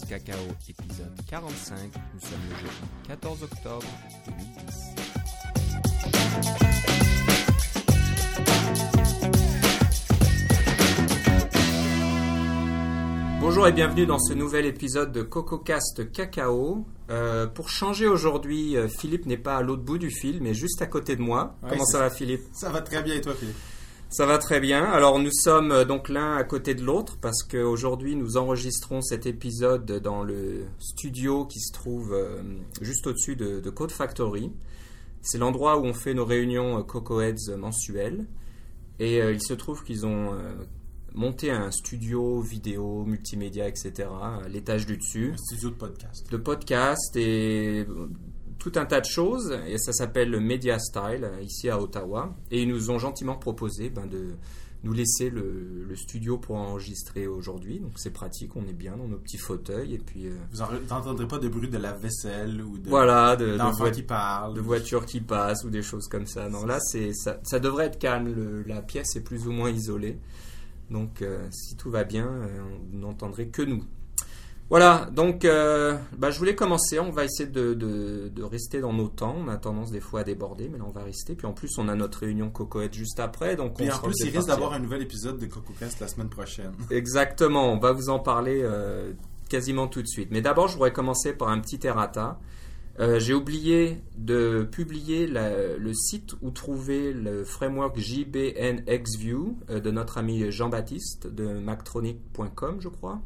Cacao, 0.00 0.38
épisode 0.68 1.12
45. 1.28 1.76
Nous 2.14 2.20
sommes 2.20 2.40
le 2.50 2.56
jeudi 2.56 2.70
14 3.08 3.42
octobre 3.42 3.86
2010. 4.26 5.12
Bonjour 13.40 13.68
et 13.68 13.72
bienvenue 13.72 14.06
dans 14.06 14.18
ce 14.18 14.32
nouvel 14.32 14.64
épisode 14.64 15.12
de 15.12 15.20
CocoCast 15.20 16.10
Cacao. 16.10 16.86
Euh, 17.10 17.46
pour 17.46 17.68
changer 17.68 18.06
aujourd'hui, 18.06 18.78
euh, 18.78 18.88
Philippe 18.88 19.26
n'est 19.26 19.36
pas 19.36 19.56
à 19.58 19.62
l'autre 19.62 19.82
bout 19.82 19.98
du 19.98 20.10
fil, 20.10 20.40
mais 20.40 20.54
juste 20.54 20.80
à 20.80 20.86
côté 20.86 21.16
de 21.16 21.22
moi. 21.22 21.56
Ouais, 21.62 21.68
Comment 21.70 21.84
ça 21.84 21.98
va 21.98 22.08
Philippe? 22.08 22.42
Ça 22.54 22.70
va 22.70 22.80
très 22.80 23.02
bien 23.02 23.16
et 23.16 23.20
toi, 23.20 23.34
Philippe? 23.34 23.56
Ça 24.12 24.26
va 24.26 24.36
très 24.36 24.60
bien. 24.60 24.84
Alors 24.84 25.18
nous 25.18 25.32
sommes 25.32 25.72
euh, 25.72 25.84
donc 25.86 26.10
l'un 26.10 26.36
à 26.36 26.44
côté 26.44 26.74
de 26.74 26.82
l'autre 26.82 27.16
parce 27.18 27.42
qu'aujourd'hui 27.42 28.14
nous 28.14 28.36
enregistrons 28.36 29.00
cet 29.00 29.24
épisode 29.24 29.90
dans 29.90 30.22
le 30.22 30.66
studio 30.78 31.46
qui 31.46 31.60
se 31.60 31.72
trouve 31.72 32.12
euh, 32.12 32.42
juste 32.82 33.06
au-dessus 33.06 33.36
de, 33.36 33.60
de 33.60 33.70
Code 33.70 33.90
Factory. 33.90 34.52
C'est 35.22 35.38
l'endroit 35.38 35.78
où 35.78 35.86
on 35.86 35.94
fait 35.94 36.12
nos 36.12 36.26
réunions 36.26 36.78
euh, 36.78 36.82
Coco 36.82 37.22
Heads 37.22 37.56
mensuelles. 37.56 38.26
Et 38.98 39.16
il 39.18 39.42
se 39.42 39.54
trouve 39.54 39.82
qu'ils 39.82 40.06
ont 40.06 40.38
monté 41.12 41.50
un 41.50 41.72
studio 41.72 42.40
vidéo, 42.40 43.04
multimédia, 43.04 43.66
etc. 43.66 44.08
à 44.10 44.46
l'étage 44.48 44.86
du 44.86 44.96
dessus 44.96 45.32
Un 45.32 45.36
studio 45.38 45.70
de 45.70 45.74
podcast. 45.74 46.30
de 46.30 46.36
podcast 46.36 47.16
et 47.16 47.84
tout 48.62 48.78
un 48.78 48.86
tas 48.86 49.00
de 49.00 49.06
choses. 49.06 49.58
Et 49.66 49.76
ça 49.78 49.92
s'appelle 49.92 50.30
le 50.30 50.38
Media 50.40 50.78
Style, 50.78 51.24
euh, 51.24 51.40
ici 51.42 51.68
à 51.68 51.80
Ottawa. 51.80 52.34
Et 52.50 52.62
ils 52.62 52.68
nous 52.68 52.90
ont 52.90 52.98
gentiment 52.98 53.34
proposé 53.36 53.90
ben, 53.90 54.06
de 54.06 54.34
nous 54.84 54.92
laisser 54.92 55.30
le, 55.30 55.84
le 55.88 55.94
studio 55.96 56.38
pour 56.38 56.56
enregistrer 56.56 57.26
aujourd'hui. 57.26 57.78
Donc 57.78 57.92
c'est 57.96 58.10
pratique, 58.12 58.56
on 58.56 58.66
est 58.66 58.72
bien 58.72 58.96
dans 58.96 59.06
nos 59.06 59.16
petits 59.18 59.38
fauteuils. 59.38 59.94
Et 59.94 59.98
puis 59.98 60.26
euh, 60.26 60.34
Vous 60.52 60.58
n'entendrez 60.88 61.26
pas 61.28 61.38
de 61.38 61.48
bruit 61.48 61.68
de 61.68 61.78
la 61.78 61.92
vaisselle 61.92 62.60
ou 62.62 62.78
de 62.78 62.88
voilà, 62.88 63.36
de, 63.36 63.56
de, 63.56 63.90
qui 63.90 64.02
parlent. 64.02 64.54
de 64.54 64.60
voitures 64.60 65.06
qui 65.06 65.20
passent 65.20 65.64
ou 65.64 65.70
des 65.70 65.82
choses 65.82 66.08
comme 66.08 66.26
ça. 66.26 66.48
Non, 66.48 66.64
là, 66.64 66.78
c'est 66.80 67.12
ça, 67.14 67.38
ça 67.44 67.58
devrait 67.60 67.86
être 67.86 67.98
calme. 67.98 68.32
Le- 68.34 68.62
la 68.64 68.82
pièce 68.82 69.14
est 69.16 69.22
plus 69.22 69.46
ou 69.46 69.52
moins 69.52 69.70
isolée. 69.70 70.18
Donc, 70.90 71.22
euh, 71.22 71.46
si 71.50 71.76
tout 71.76 71.90
va 71.90 72.04
bien, 72.04 72.26
euh, 72.26 72.60
vous 72.90 72.98
n'entendrez 72.98 73.48
que 73.48 73.62
nous. 73.62 73.84
Voilà, 74.72 75.06
donc 75.12 75.44
euh, 75.44 75.98
bah, 76.16 76.30
je 76.30 76.38
voulais 76.38 76.54
commencer. 76.54 76.98
On 76.98 77.10
va 77.10 77.26
essayer 77.26 77.46
de, 77.46 77.74
de- 77.74 78.30
de 78.34 78.42
rester 78.42 78.80
dans 78.80 78.94
nos 78.94 79.08
temps. 79.08 79.36
On 79.38 79.48
a 79.48 79.58
tendance 79.58 79.90
des 79.92 80.00
fois 80.00 80.20
à 80.20 80.24
déborder, 80.24 80.70
mais 80.72 80.78
là 80.78 80.84
on 80.88 80.92
va 80.92 81.02
rester. 81.04 81.34
Puis 81.34 81.46
en 81.46 81.52
plus, 81.52 81.76
on 81.76 81.88
a 81.88 81.94
notre 81.94 82.20
réunion 82.20 82.48
cocoette 82.48 82.94
juste 82.94 83.20
après. 83.20 83.54
Donc 83.54 83.78
on 83.78 83.82
en 83.90 83.96
sera 83.96 84.06
plus, 84.08 84.14
il 84.20 84.24
risque 84.38 84.48
d'avoir 84.48 84.72
un 84.72 84.78
nouvel 84.78 85.02
épisode 85.02 85.38
de 85.38 85.44
CocoCast 85.44 86.00
la 86.00 86.08
semaine 86.08 86.30
prochaine. 86.30 86.72
Exactement, 86.90 87.70
on 87.70 87.78
va 87.78 87.92
vous 87.92 88.08
en 88.08 88.18
parler 88.18 88.60
euh, 88.64 89.12
quasiment 89.50 89.88
tout 89.88 90.00
de 90.00 90.06
suite. 90.08 90.28
Mais 90.30 90.40
d'abord, 90.40 90.68
je 90.68 90.72
voudrais 90.72 90.92
commencer 90.94 91.34
par 91.34 91.48
un 91.48 91.60
petit 91.60 91.86
errata. 91.86 92.40
Euh, 92.98 93.18
J'ai 93.18 93.34
oublié 93.34 93.98
de 94.16 94.66
publier 94.72 95.26
la- 95.26 95.76
le 95.76 95.92
site 95.92 96.32
où 96.40 96.50
trouver 96.50 97.12
le 97.12 97.44
framework 97.44 97.98
JBNXView 97.98 99.58
de 99.68 99.90
notre 99.90 100.16
ami 100.18 100.50
Jean-Baptiste 100.50 101.26
de 101.26 101.58
mactronic.com, 101.58 102.76
je 102.80 102.88
crois. 102.88 103.20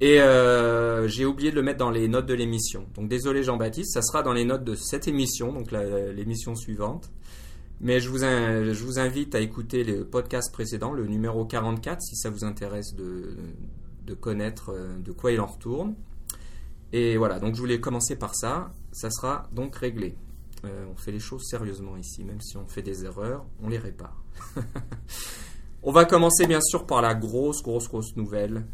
Et 0.00 0.20
euh, 0.20 1.08
j'ai 1.08 1.24
oublié 1.24 1.50
de 1.50 1.56
le 1.56 1.62
mettre 1.62 1.78
dans 1.78 1.90
les 1.90 2.06
notes 2.06 2.26
de 2.26 2.34
l'émission. 2.34 2.86
Donc 2.94 3.08
désolé 3.08 3.42
Jean-Baptiste, 3.42 3.94
ça 3.94 4.02
sera 4.02 4.22
dans 4.22 4.34
les 4.34 4.44
notes 4.44 4.64
de 4.64 4.74
cette 4.74 5.08
émission, 5.08 5.52
donc 5.52 5.70
l'émission 5.72 6.54
suivante. 6.54 7.10
Mais 7.80 8.00
je 8.00 8.08
vous, 8.08 8.98
invite 8.98 9.34
à 9.34 9.40
écouter 9.40 9.84
le 9.84 10.04
podcast 10.04 10.52
précédent, 10.52 10.92
le 10.92 11.06
numéro 11.06 11.44
44, 11.44 12.00
si 12.00 12.16
ça 12.16 12.30
vous 12.30 12.44
intéresse 12.44 12.94
de, 12.94 13.36
connaître 14.20 14.70
euh, 14.70 14.96
de 14.98 15.12
quoi 15.12 15.32
il 15.32 15.40
en 15.40 15.46
retourne. 15.46 15.94
Et 16.92 17.16
voilà, 17.18 17.38
donc 17.38 17.54
je 17.54 17.60
voulais 17.60 17.80
commencer 17.80 18.16
par 18.16 18.34
ça. 18.34 18.72
Ça 18.92 19.10
sera 19.10 19.48
donc 19.52 19.76
réglé. 19.76 20.14
Euh, 20.64 20.86
on 20.90 20.96
fait 20.96 21.12
les 21.12 21.20
choses 21.20 21.46
sérieusement 21.46 21.96
ici, 21.98 22.24
même 22.24 22.40
si 22.40 22.56
on 22.56 22.66
fait 22.66 22.82
des 22.82 23.04
erreurs, 23.04 23.44
on 23.62 23.68
les 23.68 23.78
répare. 23.78 24.22
on 25.82 25.92
va 25.92 26.06
commencer 26.06 26.46
bien 26.46 26.60
sûr 26.62 26.86
par 26.86 27.02
la 27.02 27.14
grosse, 27.14 27.62
grosse, 27.62 27.88
grosse 27.88 28.16
nouvelle 28.16 28.64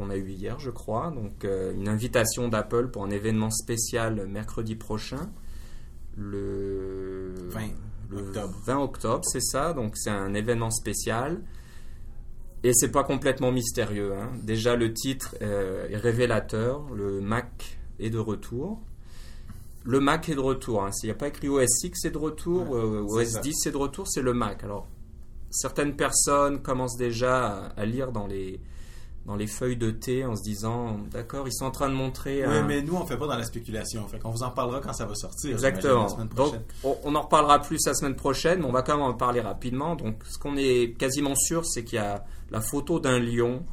qu'on 0.00 0.10
a 0.10 0.16
eue 0.16 0.30
hier, 0.30 0.58
je 0.58 0.70
crois. 0.70 1.10
Donc 1.14 1.44
euh, 1.44 1.72
une 1.74 1.88
invitation 1.88 2.48
d'Apple 2.48 2.88
pour 2.88 3.04
un 3.04 3.10
événement 3.10 3.50
spécial 3.50 4.26
mercredi 4.26 4.74
prochain, 4.76 5.30
le 6.16 7.32
20 7.48 7.60
le 8.10 8.18
octobre. 8.18 8.54
20 8.66 8.78
octobre, 8.78 9.24
c'est 9.24 9.40
ça. 9.42 9.72
Donc 9.72 9.96
c'est 9.96 10.10
un 10.10 10.34
événement 10.34 10.70
spécial. 10.70 11.42
Et 12.62 12.72
c'est 12.74 12.90
pas 12.90 13.04
complètement 13.04 13.52
mystérieux. 13.52 14.12
hein. 14.14 14.30
Déjà 14.42 14.76
le 14.76 14.92
titre 14.92 15.36
euh, 15.42 15.88
est 15.88 15.96
révélateur. 15.96 16.88
Le 16.94 17.20
Mac 17.20 17.78
est 17.98 18.10
de 18.10 18.18
retour. 18.18 18.80
Le 19.84 20.00
Mac 20.00 20.28
est 20.28 20.34
de 20.34 20.40
retour. 20.40 20.84
hein. 20.84 20.92
S'il 20.92 21.06
n'y 21.08 21.12
a 21.12 21.16
pas 21.16 21.28
écrit 21.28 21.48
OS 21.48 21.84
X 21.84 22.00
c'est 22.02 22.10
de 22.10 22.18
retour, 22.18 22.70
Ouais, 22.70 22.80
euh, 22.80 23.02
OS 23.22 23.28
ça. 23.28 23.40
10 23.40 23.54
c'est 23.54 23.70
de 23.72 23.76
retour, 23.76 24.06
c'est 24.08 24.22
le 24.22 24.34
Mac. 24.34 24.62
Alors 24.64 24.88
certaines 25.50 25.96
personnes 25.96 26.60
commencent 26.62 26.96
déjà 26.98 27.46
à, 27.46 27.66
à 27.80 27.84
lire 27.86 28.12
dans 28.12 28.26
les 28.26 28.60
dans 29.26 29.36
les 29.36 29.46
feuilles 29.46 29.76
de 29.76 29.90
thé 29.90 30.24
en 30.24 30.34
se 30.34 30.42
disant 30.42 30.98
d'accord 31.10 31.46
ils 31.46 31.52
sont 31.52 31.66
en 31.66 31.70
train 31.70 31.88
de 31.88 31.94
montrer 31.94 32.44
Oui, 32.46 32.52
un- 32.56 32.66
mais 32.66 32.82
nous, 32.82 32.94
on 32.94 33.04
fait 33.06 33.16
pas 33.18 33.26
dans 33.26 33.36
la 33.36 33.44
spéculation. 33.44 34.06
Fait 34.08 34.18
qu'on 34.18 34.30
vous 34.30 34.42
en 34.42 34.50
parlera 34.50 34.80
quand 34.80 34.92
ça 34.94 35.04
va 35.06 35.14
sortir. 35.14 35.52
Exactement. 35.52 36.06
Donc, 36.34 36.54
on, 36.82 37.14
en 37.14 37.20
reparlera 37.22 37.60
plus 37.60 37.78
la 37.86 37.94
semaine 37.94 38.16
prochaine, 38.16 38.60
mais 38.60 38.66
on 38.66 38.72
va 38.72 38.82
quand 38.82 38.94
même 38.96 39.04
en 39.06 39.14
parler 39.14 39.40
rapidement. 39.40 39.94
Donc, 39.94 40.16
ce 40.28 40.38
qu'on 40.38 40.56
est 40.56 40.96
quasiment 40.98 41.34
sûr, 41.34 41.64
c'est 41.66 41.84
qu'il 41.84 41.96
y 41.96 42.02
a 42.02 42.24
la 42.50 42.60
photo 42.60 42.98
d'un 42.98 43.18
lion. 43.18 43.64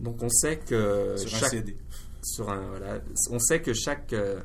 Donc, 0.00 0.22
on 0.22 0.28
sait 0.28 0.58
que 0.58 1.16
sur 1.16 1.34
un 1.34 1.38
chaque 1.38 1.50
CD. 1.50 1.76
sur 2.22 2.48
un 2.50 2.60
voilà, 2.68 3.00
on 3.30 3.38
sait 3.38 3.60
que 3.60 3.72
chaque 3.74 4.12
euh, 4.12 4.40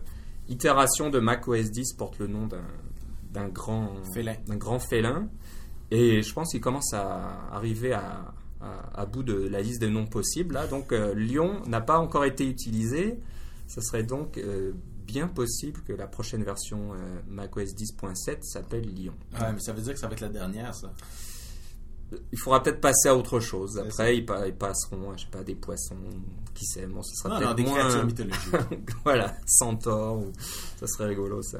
itération 0.49 1.09
de 1.09 1.19
Mac 1.19 1.47
OS 1.47 1.69
10 1.71 1.93
porte 1.93 2.19
le 2.19 2.27
nom 2.27 2.47
d'un 2.47 2.61
d'un 3.31 3.49
grand 3.49 3.89
Félin. 4.13 4.35
d'un 4.47 4.55
grand 4.55 4.79
félin. 4.79 5.27
Et 5.91 6.21
je 6.21 6.33
pense 6.33 6.51
qu'il 6.51 6.61
commence 6.61 6.93
à 6.93 7.49
arriver 7.51 7.93
à, 7.93 8.33
à, 8.61 9.01
à 9.01 9.05
bout 9.05 9.23
de 9.23 9.33
la 9.47 9.61
liste 9.61 9.79
des 9.81 9.89
noms 9.89 10.05
possibles. 10.07 10.55
Là. 10.55 10.67
Donc, 10.67 10.91
euh, 10.91 11.13
Lion 11.15 11.61
n'a 11.67 11.81
pas 11.81 11.99
encore 11.99 12.25
été 12.25 12.45
utilisé. 12.47 13.19
Ça 13.67 13.81
serait 13.81 14.03
donc 14.03 14.37
euh, 14.37 14.71
bien 15.05 15.27
possible 15.27 15.81
que 15.85 15.93
la 15.93 16.07
prochaine 16.07 16.43
version 16.43 16.93
euh, 16.93 17.19
macOS 17.29 17.73
10.7 17.75 18.37
s'appelle 18.43 18.85
Lion. 18.95 19.13
Ouais, 19.39 19.51
mais 19.53 19.59
ça 19.59 19.73
veut 19.73 19.81
dire 19.81 19.93
que 19.93 19.99
ça 19.99 20.07
va 20.07 20.13
être 20.13 20.21
la 20.21 20.29
dernière, 20.29 20.73
ça. 20.73 20.91
Il 22.31 22.39
faudra 22.39 22.63
peut-être 22.63 22.79
passer 22.79 23.09
à 23.09 23.15
autre 23.17 23.41
chose. 23.41 23.77
Après, 23.77 24.15
ils, 24.17 24.25
pa- 24.25 24.47
ils 24.47 24.55
passeront, 24.55 25.11
je 25.17 25.23
sais 25.25 25.29
pas, 25.29 25.43
des 25.43 25.55
poissons, 25.55 25.97
qui 26.53 26.65
sait. 26.65 26.87
Bon, 26.87 27.03
ce 27.03 27.13
sera 27.21 27.37
Non, 27.41 27.53
des 27.53 27.63
moins- 27.63 27.79
créatures 27.79 28.05
mythologiques. 28.05 28.89
voilà, 29.03 29.35
centaure, 29.45 30.19
ou... 30.19 30.31
ça 30.79 30.87
serait 30.87 31.07
rigolo 31.07 31.41
ça. 31.41 31.59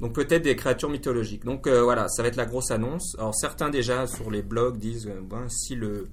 Donc 0.00 0.14
peut-être 0.14 0.42
des 0.42 0.54
créatures 0.54 0.90
mythologiques. 0.90 1.44
Donc 1.44 1.66
euh, 1.66 1.82
voilà, 1.82 2.06
ça 2.08 2.22
va 2.22 2.28
être 2.28 2.36
la 2.36 2.46
grosse 2.46 2.70
annonce. 2.70 3.16
Alors 3.18 3.34
certains 3.34 3.68
déjà 3.68 4.06
sur 4.06 4.30
les 4.30 4.42
blogs 4.42 4.78
disent, 4.78 5.08
euh, 5.08 5.20
ben, 5.28 5.48
si 5.48 5.74
le 5.74 6.06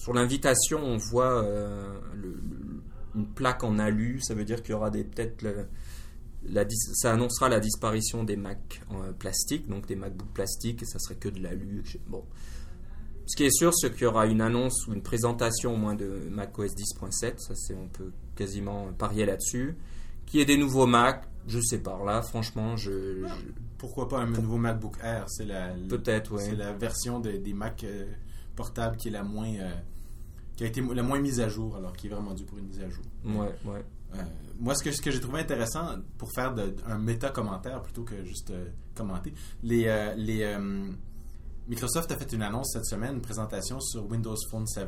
sur 0.00 0.12
l'invitation 0.14 0.78
on 0.82 0.96
voit 0.96 1.42
euh, 1.44 1.98
le- 2.14 2.28
le- 2.30 2.82
une 3.16 3.26
plaque 3.26 3.64
en 3.64 3.78
alu, 3.78 4.20
ça 4.20 4.34
veut 4.34 4.44
dire 4.44 4.62
qu'il 4.62 4.70
y 4.70 4.74
aura 4.74 4.88
des 4.90 5.04
peut-être 5.04 5.42
la 5.42 6.64
ça 6.94 7.12
annoncera 7.12 7.48
la 7.50 7.60
disparition 7.60 8.24
des 8.24 8.36
Mac 8.36 8.80
en 8.88 9.02
euh, 9.02 9.12
plastique, 9.12 9.68
donc 9.68 9.86
des 9.86 9.96
MacBook 9.96 10.28
plastiques, 10.32 10.82
et 10.82 10.86
ça 10.86 10.98
serait 10.98 11.16
que 11.16 11.28
de 11.28 11.42
l'alu. 11.42 11.84
Bon. 12.08 12.24
Ce 13.26 13.36
qui 13.36 13.44
est 13.44 13.50
sûr, 13.50 13.74
c'est 13.74 13.92
qu'il 13.92 14.02
y 14.02 14.06
aura 14.06 14.26
une 14.26 14.40
annonce 14.40 14.86
ou 14.86 14.94
une 14.94 15.02
présentation 15.02 15.74
au 15.74 15.76
moins 15.76 15.94
de 15.94 16.28
macOS 16.30 16.70
10.7. 16.74 17.34
Ça, 17.38 17.54
c'est, 17.54 17.74
on 17.74 17.88
peut 17.88 18.10
quasiment 18.34 18.90
parier 18.94 19.26
là-dessus. 19.26 19.76
Qui 20.26 20.40
est 20.40 20.44
des 20.46 20.56
nouveaux 20.56 20.86
Mac, 20.86 21.24
je 21.46 21.60
sais 21.60 21.78
pas. 21.78 22.00
Là, 22.06 22.22
franchement, 22.22 22.74
je, 22.76 23.26
je- 23.26 23.52
Pourquoi 23.78 24.08
pas 24.08 24.20
un 24.20 24.26
nouveau 24.30 24.56
MacBook 24.56 24.96
Air? 25.02 25.26
C'est 25.28 25.44
la, 25.44 25.74
peut-être, 25.88 26.32
ouais. 26.36 26.42
c'est 26.42 26.56
la 26.56 26.72
version 26.72 27.20
de- 27.20 27.32
des 27.32 27.52
Mac 27.52 27.84
euh, 27.84 28.06
portables 28.56 28.96
qui 28.96 29.08
est 29.08 29.12
la 29.12 29.22
moins, 29.24 29.52
euh, 29.56 29.70
qui 30.60 30.64
a 30.64 30.66
été 30.66 30.82
la 30.82 31.02
moins 31.02 31.18
mise 31.20 31.40
à 31.40 31.48
jour, 31.48 31.74
alors 31.74 31.94
qui 31.94 32.06
est 32.06 32.10
vraiment 32.10 32.34
due 32.34 32.44
pour 32.44 32.58
une 32.58 32.66
mise 32.66 32.80
à 32.80 32.88
jour. 32.90 33.02
Ouais, 33.24 33.54
ouais. 33.64 33.82
Euh, 34.14 34.18
moi, 34.58 34.74
ce 34.74 34.84
que, 34.84 34.92
ce 34.92 35.00
que 35.00 35.10
j'ai 35.10 35.18
trouvé 35.18 35.40
intéressant 35.40 35.96
pour 36.18 36.30
faire 36.34 36.52
de- 36.52 36.76
un 36.86 36.98
méta-commentaire 36.98 37.80
plutôt 37.80 38.02
que 38.04 38.22
juste 38.26 38.50
euh, 38.50 38.68
commenter, 38.94 39.32
les, 39.62 39.86
euh, 39.86 40.12
les, 40.16 40.42
euh, 40.42 40.90
Microsoft 41.66 42.12
a 42.12 42.16
fait 42.18 42.30
une 42.34 42.42
annonce 42.42 42.72
cette 42.74 42.84
semaine, 42.84 43.14
une 43.14 43.20
présentation 43.22 43.80
sur 43.80 44.04
Windows 44.10 44.36
Phone 44.50 44.66
7, 44.66 44.86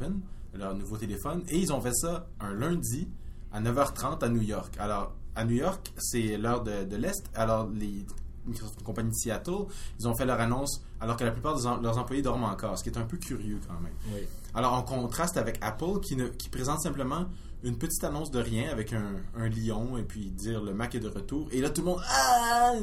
leur 0.52 0.74
nouveau 0.74 0.98
téléphone, 0.98 1.42
et 1.48 1.58
ils 1.58 1.72
ont 1.72 1.80
fait 1.80 1.94
ça 1.94 2.28
un 2.38 2.52
lundi 2.52 3.08
à 3.50 3.62
9h30 3.62 4.22
à 4.22 4.28
New 4.28 4.42
York. 4.42 4.74
Alors, 4.78 5.14
à 5.34 5.46
New 5.46 5.54
York, 5.56 5.90
c'est 5.96 6.36
l'heure 6.36 6.62
de, 6.62 6.84
de 6.84 6.96
l'Est. 6.96 7.30
Alors, 7.34 7.66
les 7.70 8.04
Microsoft, 8.46 8.78
une 8.80 8.86
compagnie 8.86 9.10
de 9.10 9.14
Seattle, 9.14 9.66
ils 9.98 10.08
ont 10.08 10.14
fait 10.14 10.26
leur 10.26 10.40
annonce 10.40 10.82
alors 11.00 11.16
que 11.16 11.24
la 11.24 11.30
plupart 11.32 11.56
de 11.56 11.82
leurs 11.82 11.98
employés 11.98 12.22
dorment 12.22 12.44
encore, 12.44 12.78
ce 12.78 12.84
qui 12.84 12.90
est 12.90 12.98
un 12.98 13.04
peu 13.04 13.16
curieux 13.16 13.60
quand 13.66 13.80
même. 13.80 13.92
Oui. 14.14 14.26
Alors, 14.54 14.74
en 14.74 14.82
contraste 14.82 15.36
avec 15.36 15.58
Apple, 15.62 16.00
qui, 16.00 16.16
ne, 16.16 16.28
qui 16.28 16.48
présente 16.48 16.80
simplement 16.80 17.26
une 17.64 17.78
petite 17.78 18.02
annonce 18.04 18.30
de 18.30 18.40
rien 18.40 18.70
avec 18.70 18.92
un, 18.92 19.14
un, 19.36 19.48
lion 19.48 19.96
et 19.96 20.02
puis 20.02 20.30
dire 20.30 20.62
le 20.62 20.74
Mac 20.74 20.94
est 20.94 21.00
de 21.00 21.08
retour. 21.08 21.48
Et 21.52 21.60
là, 21.60 21.70
tout 21.70 21.82
le 21.82 21.86
monde. 21.86 22.00
Ah! 22.08 22.74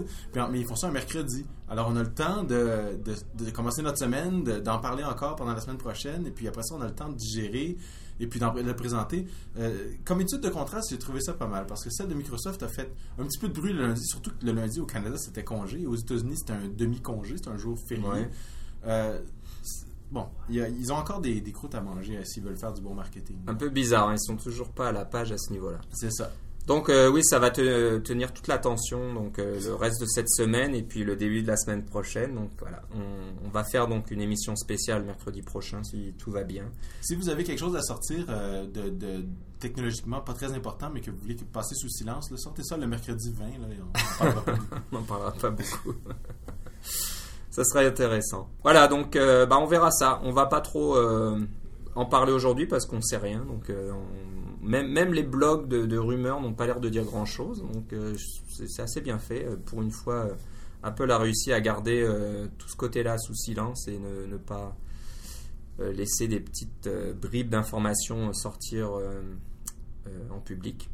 mais 0.49 0.59
ils 0.59 0.65
font 0.65 0.75
ça 0.75 0.87
un 0.87 0.91
mercredi. 0.91 1.45
Alors, 1.69 1.89
on 1.89 1.95
a 1.97 2.03
le 2.03 2.13
temps 2.13 2.43
de, 2.43 2.97
de, 3.03 3.15
de 3.43 3.51
commencer 3.51 3.81
notre 3.81 3.97
semaine, 3.97 4.43
d'en 4.43 4.79
parler 4.79 5.03
encore 5.03 5.35
pendant 5.35 5.53
la 5.53 5.61
semaine 5.61 5.77
prochaine. 5.77 6.25
Et 6.25 6.31
puis 6.31 6.47
après 6.47 6.63
ça, 6.63 6.75
on 6.75 6.81
a 6.81 6.87
le 6.87 6.95
temps 6.95 7.09
de 7.09 7.15
digérer 7.15 7.77
et 8.19 8.27
puis 8.27 8.39
de 8.39 8.45
le 8.45 8.75
présenter. 8.75 9.25
Euh, 9.57 9.91
comme 10.05 10.21
étude 10.21 10.41
de 10.41 10.49
contraste, 10.49 10.89
j'ai 10.89 10.97
trouvé 10.97 11.21
ça 11.21 11.33
pas 11.33 11.47
mal 11.47 11.65
parce 11.65 11.83
que 11.83 11.89
celle 11.89 12.07
de 12.07 12.13
Microsoft 12.13 12.61
a 12.63 12.67
fait 12.67 12.91
un 13.17 13.25
petit 13.25 13.39
peu 13.39 13.47
de 13.47 13.53
bruit 13.53 13.73
le 13.73 13.87
lundi, 13.87 14.05
surtout 14.05 14.31
que 14.31 14.45
le 14.45 14.51
lundi 14.51 14.79
au 14.79 14.85
Canada 14.85 15.17
c'était 15.17 15.43
congé. 15.43 15.85
Aux 15.85 15.95
États-Unis 15.95 16.37
c'était 16.37 16.53
un 16.53 16.67
demi-congé, 16.67 17.37
c'était 17.37 17.49
un 17.49 17.57
jour 17.57 17.77
férié. 17.87 18.27
Euh, 18.85 19.19
bon, 20.11 20.27
ils 20.49 20.91
ont 20.91 20.95
encore 20.95 21.21
des, 21.21 21.41
des 21.41 21.51
croûtes 21.51 21.75
à 21.75 21.81
manger 21.81 22.17
euh, 22.17 22.23
s'ils 22.23 22.43
veulent 22.43 22.57
faire 22.57 22.73
du 22.73 22.81
bon 22.81 22.93
marketing. 22.93 23.37
Un 23.47 23.55
peu 23.55 23.69
bizarre, 23.69 24.09
hein, 24.09 24.15
ils 24.15 24.25
sont 24.25 24.37
toujours 24.37 24.69
pas 24.69 24.89
à 24.89 24.91
la 24.91 25.05
page 25.05 25.31
à 25.31 25.37
ce 25.37 25.51
niveau-là. 25.51 25.79
C'est 25.91 26.11
ça. 26.11 26.31
Donc 26.69 26.87
euh, 26.87 27.09
oui, 27.09 27.21
ça 27.23 27.39
va 27.39 27.49
te, 27.49 27.97
tenir 27.97 28.31
toute 28.31 28.47
l'attention, 28.47 29.11
donc 29.15 29.39
euh, 29.39 29.59
le 29.59 29.73
reste 29.73 29.99
de 30.01 30.05
cette 30.05 30.29
semaine 30.29 30.75
et 30.75 30.83
puis 30.83 31.03
le 31.03 31.15
début 31.15 31.41
de 31.41 31.47
la 31.47 31.57
semaine 31.57 31.83
prochaine. 31.83 32.35
Donc 32.35 32.51
voilà, 32.59 32.83
on, 33.43 33.49
va 33.49 33.63
faire 33.63 33.87
donc 33.87 34.11
une 34.11 34.21
émission 34.21 34.55
spéciale 34.55 35.03
mercredi 35.03 35.41
prochain 35.41 35.83
si 35.83 36.13
tout 36.19 36.29
va 36.29 36.43
bien. 36.43 36.65
Si 37.01 37.15
vous 37.15 37.29
avez 37.29 37.43
quelque 37.43 37.57
chose 37.57 37.75
à 37.75 37.81
sortir 37.81 38.23
euh, 38.29 38.67
de, 38.67 39.25
technologiquement 39.59 40.21
pas 40.21 40.33
très 40.33 40.53
important, 40.53 40.91
mais 40.93 41.01
que 41.01 41.09
vous 41.09 41.17
voulez 41.17 41.37
passer 41.51 41.73
sous 41.73 41.89
silence, 41.89 42.31
sortez 42.35 42.61
ça 42.61 42.77
le 42.77 42.85
mercredi 42.85 43.33
20. 43.33 43.45
on 44.91 44.95
n'en 44.95 45.01
parlera 45.01 45.31
pas 45.31 45.49
beaucoup. 45.49 45.95
ça 47.49 47.63
serait 47.63 47.87
intéressant. 47.87 48.47
Voilà, 48.61 48.87
donc 48.87 49.17
bah, 49.17 49.57
on 49.59 49.65
verra 49.65 49.89
ça. 49.89 50.21
On 50.21 50.33
va 50.33 50.45
pas 50.45 50.61
trop 50.61 50.95
en 51.95 52.05
parler 52.05 52.31
aujourd'hui 52.31 52.67
parce 52.67 52.85
qu'on 52.85 53.01
sait 53.01 53.17
rien, 53.17 53.43
donc 53.45 53.69
on 53.69 54.03
même, 54.61 55.13
les 55.13 55.23
blogs 55.23 55.67
de, 55.67 55.97
rumeurs 55.97 56.41
n'ont 56.41 56.53
pas 56.53 56.65
l'air 56.65 56.79
de 56.79 56.89
dire 56.89 57.03
grand 57.03 57.25
chose. 57.25 57.61
Donc 57.73 57.93
euh, 57.93 58.15
c'est 58.49 58.81
assez 58.81 59.01
bien 59.01 59.19
fait. 59.19 59.45
Euh, 59.45 59.55
pour 59.55 59.81
une 59.81 59.91
fois, 59.91 60.25
euh, 60.25 60.35
Apple 60.83 61.09
a 61.11 61.17
réussi 61.17 61.51
à 61.51 61.61
garder 61.61 62.07
tout 62.57 62.69
ce 62.69 62.75
côté-là 62.75 63.17
sous 63.17 63.35
silence 63.35 63.87
et 63.89 63.99
ne, 63.99 64.37
pas 64.37 64.77
laisser 65.77 66.29
des 66.29 66.39
petites 66.39 66.89
bribes 67.19 67.49
d'informations 67.49 68.31
sortir 68.31 68.91
en 70.31 70.39
public. 70.39 70.89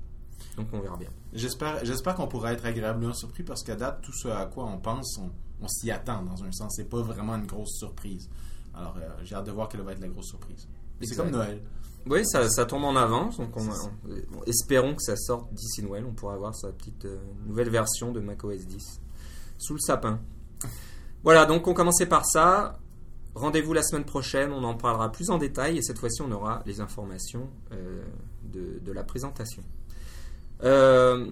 Donc 0.58 0.70
on 0.74 0.80
verra 0.80 0.98
bien. 0.98 1.10
J'espère, 1.34 1.86
j'espère 1.86 2.16
qu'on 2.16 2.28
pourra 2.28 2.54
être 2.54 2.66
agréablement 2.66 3.14
surpris 3.14 3.44
parce 3.44 3.62
qu'à 3.62 3.76
date, 3.76 4.02
tout 4.02 4.12
ce 4.12 4.28
à 4.28 4.48
quoi 4.48 4.66
on 4.66 4.80
pense, 4.80 5.20
on, 5.62 5.68
s'y 5.68 5.92
attend 5.92 6.24
dans 6.24 6.44
un 6.44 6.52
sens. 6.52 6.74
C'est 6.78 6.90
pas 6.90 7.04
vraiment 7.04 7.36
une 7.36 7.46
grosse 7.46 7.78
surprise. 7.78 8.28
Alors 8.74 8.98
j'ai 9.24 9.36
hâte 9.36 9.46
de 9.46 9.52
voir 9.52 9.70
quelle 9.70 9.82
va 9.82 9.92
être 9.92 10.02
la 10.02 10.08
grosse 10.08 10.30
surprise. 10.30 10.68
C'est 11.02 11.16
comme 11.16 11.32
Noël. 11.32 11.62
Oui, 12.08 12.24
ça, 12.26 12.48
ça, 12.50 12.66
tombe 12.66 12.84
en 12.84 12.96
avance. 12.96 13.38
Donc 13.38 13.56
espérons 14.46 14.96
que 14.96 15.02
ça 15.02 15.16
sorte 15.16 15.52
d'ici 15.54 15.82
Noël. 15.84 16.06
On 16.08 16.14
pourra 16.14 16.36
avoir 16.36 16.56
sa 16.56 16.72
petite 16.72 17.06
euh, 17.06 17.18
nouvelle 17.48 17.70
version 17.70 18.12
de 18.12 18.20
macOS 18.20 18.66
10 18.66 19.02
sous 19.58 19.74
le 19.74 19.80
sapin. 19.80 20.20
Voilà, 21.24 21.46
donc 21.46 21.68
on 21.68 21.74
commençait 21.74 22.06
par 22.06 22.26
ça. 22.26 22.80
Rendez-vous 23.34 23.74
la 23.74 23.84
semaine 23.84 24.06
prochaine, 24.06 24.54
on 24.54 24.64
en 24.64 24.76
parlera 24.76 25.12
plus 25.12 25.30
en 25.30 25.38
détail 25.38 25.78
et 25.78 25.82
cette 25.82 25.98
fois-ci 25.98 26.22
on 26.22 26.32
aura 26.32 26.64
les 26.66 26.80
informations 26.80 27.50
euh, 27.74 28.02
de, 28.44 28.92
la 28.92 29.04
présentation. 29.04 29.62
Euh, 30.64 31.32